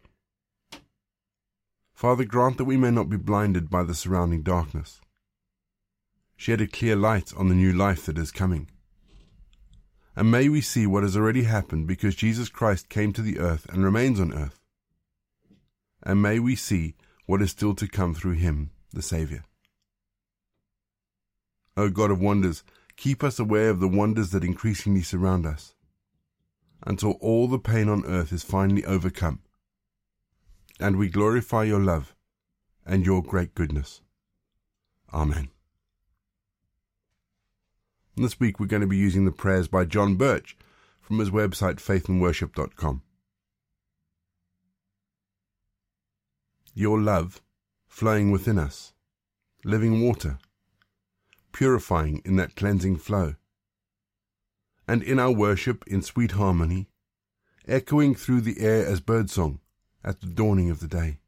Father, 1.93 2.25
grant 2.25 2.57
that 2.57 2.65
we 2.65 2.75
may 2.75 2.91
not 2.91 3.09
be 3.09 3.17
blinded 3.17 3.69
by 3.69 3.83
the 3.83 3.95
surrounding 3.95 4.41
darkness 4.41 4.99
shed 6.39 6.61
a 6.61 6.67
clear 6.67 6.95
light 6.95 7.33
on 7.35 7.49
the 7.49 7.53
new 7.53 7.73
life 7.73 8.05
that 8.05 8.17
is 8.17 8.31
coming. 8.31 8.69
And 10.15 10.31
may 10.31 10.47
we 10.47 10.61
see 10.61 10.87
what 10.87 11.03
has 11.03 11.17
already 11.17 11.43
happened 11.43 11.85
because 11.85 12.15
Jesus 12.15 12.47
Christ 12.47 12.87
came 12.87 13.11
to 13.11 13.21
the 13.21 13.39
earth 13.39 13.67
and 13.69 13.83
remains 13.83 14.21
on 14.21 14.33
earth. 14.33 14.57
And 16.01 16.21
may 16.21 16.39
we 16.39 16.55
see 16.55 16.95
what 17.25 17.41
is 17.41 17.51
still 17.51 17.75
to 17.75 17.89
come 17.89 18.13
through 18.13 18.35
him, 18.35 18.71
the 18.93 19.01
Saviour. 19.01 19.43
O 21.75 21.89
God 21.89 22.09
of 22.09 22.21
wonders, 22.21 22.63
keep 22.95 23.21
us 23.21 23.37
aware 23.37 23.69
of 23.69 23.81
the 23.81 23.89
wonders 23.89 24.29
that 24.29 24.45
increasingly 24.45 25.01
surround 25.01 25.45
us, 25.45 25.75
until 26.87 27.17
all 27.19 27.49
the 27.49 27.59
pain 27.59 27.89
on 27.89 28.05
earth 28.05 28.31
is 28.31 28.43
finally 28.43 28.85
overcome, 28.85 29.41
and 30.79 30.95
we 30.95 31.09
glorify 31.09 31.65
your 31.65 31.81
love 31.81 32.15
and 32.85 33.05
your 33.05 33.21
great 33.21 33.53
goodness. 33.55 33.99
Amen. 35.13 35.49
And 38.19 38.25
this 38.25 38.37
week 38.37 38.59
we're 38.59 38.65
going 38.65 38.81
to 38.81 38.85
be 38.85 38.97
using 38.97 39.23
the 39.23 39.31
prayers 39.31 39.69
by 39.69 39.85
John 39.85 40.15
Birch 40.15 40.57
from 40.99 41.19
his 41.19 41.29
website 41.29 41.75
faithandworship.com. 41.75 43.01
Your 46.73 46.99
love 46.99 47.41
flowing 47.87 48.29
within 48.29 48.59
us, 48.59 48.91
living 49.63 50.01
water, 50.01 50.37
purifying 51.53 52.21
in 52.25 52.35
that 52.35 52.57
cleansing 52.57 52.97
flow. 52.97 53.35
And 54.85 55.01
in 55.01 55.17
our 55.17 55.31
worship 55.31 55.85
in 55.87 56.01
sweet 56.01 56.31
harmony, 56.31 56.89
echoing 57.69 58.15
through 58.15 58.41
the 58.41 58.59
air 58.59 58.85
as 58.85 58.99
birdsong 58.99 59.61
at 60.03 60.19
the 60.19 60.27
dawning 60.27 60.69
of 60.69 60.81
the 60.81 60.89
day. 60.89 61.19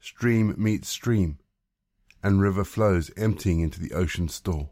Stream 0.00 0.54
meets 0.56 0.88
stream, 0.88 1.38
and 2.22 2.40
river 2.40 2.64
flows 2.64 3.10
emptying 3.18 3.60
into 3.60 3.78
the 3.78 3.92
ocean's 3.92 4.34
store 4.34 4.70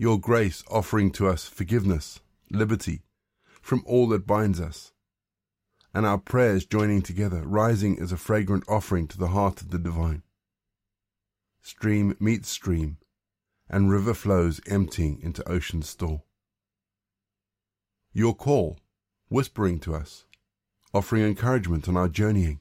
your 0.00 0.18
grace 0.18 0.64
offering 0.70 1.10
to 1.10 1.28
us 1.28 1.44
forgiveness, 1.46 2.20
liberty 2.50 3.02
from 3.60 3.82
all 3.84 4.08
that 4.08 4.26
binds 4.26 4.58
us, 4.58 4.92
and 5.92 6.06
our 6.06 6.16
prayers 6.16 6.64
joining 6.64 7.02
together, 7.02 7.42
rising 7.44 8.00
as 8.00 8.10
a 8.10 8.16
fragrant 8.16 8.64
offering 8.66 9.06
to 9.06 9.18
the 9.18 9.28
heart 9.28 9.60
of 9.60 9.70
the 9.70 9.78
divine. 9.78 10.22
Stream 11.60 12.16
meets 12.18 12.48
stream, 12.48 12.96
and 13.68 13.90
river 13.90 14.14
flows 14.14 14.58
emptying 14.66 15.20
into 15.20 15.46
ocean's 15.46 15.90
store. 15.90 16.22
Your 18.14 18.34
call, 18.34 18.78
whispering 19.28 19.78
to 19.80 19.94
us, 19.94 20.24
offering 20.94 21.24
encouragement 21.24 21.86
on 21.90 21.98
our 21.98 22.08
journeying, 22.08 22.60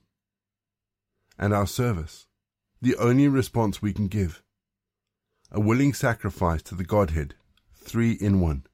and 1.37 1.53
our 1.53 1.67
service, 1.67 2.27
the 2.81 2.97
only 2.97 3.29
response 3.29 3.81
we 3.81 3.93
can 3.93 4.09
give 4.09 4.43
a 5.51 5.59
willing 5.59 5.93
sacrifice 5.93 6.61
to 6.61 6.75
the 6.75 6.83
Godhead, 6.83 7.33
three 7.75 8.11
in 8.11 8.39
one. 8.39 8.65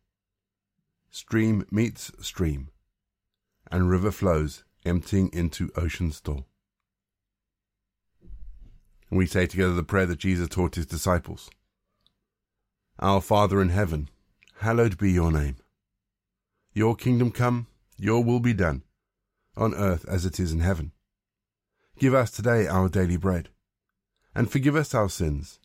Stream 1.09 1.65
meets 1.71 2.11
stream, 2.19 2.69
and 3.71 3.89
river 3.89 4.11
flows, 4.11 4.63
emptying 4.85 5.29
into 5.31 5.71
ocean's 5.77 6.17
store. 6.17 6.45
And 9.09 9.17
we 9.17 9.25
say 9.25 9.45
together 9.47 9.73
the 9.73 9.83
prayer 9.83 10.05
that 10.05 10.19
Jesus 10.19 10.49
taught 10.49 10.75
his 10.75 10.85
disciples. 10.85 11.49
Our 12.99 13.21
Father 13.21 13.61
in 13.61 13.69
heaven, 13.69 14.09
hallowed 14.59 14.97
be 14.97 15.11
your 15.11 15.31
name. 15.31 15.55
Your 16.73 16.95
kingdom 16.95 17.31
come, 17.31 17.67
your 17.97 18.21
will 18.23 18.41
be 18.41 18.53
done, 18.53 18.83
on 19.55 19.73
earth 19.73 20.05
as 20.09 20.25
it 20.25 20.39
is 20.39 20.51
in 20.51 20.59
heaven. 20.59 20.91
Give 21.97 22.13
us 22.13 22.31
today 22.31 22.67
our 22.67 22.89
daily 22.89 23.15
bread 23.15 23.49
and 24.35 24.51
forgive 24.51 24.75
us 24.75 24.93
our 24.93 25.09
sins, 25.09 25.59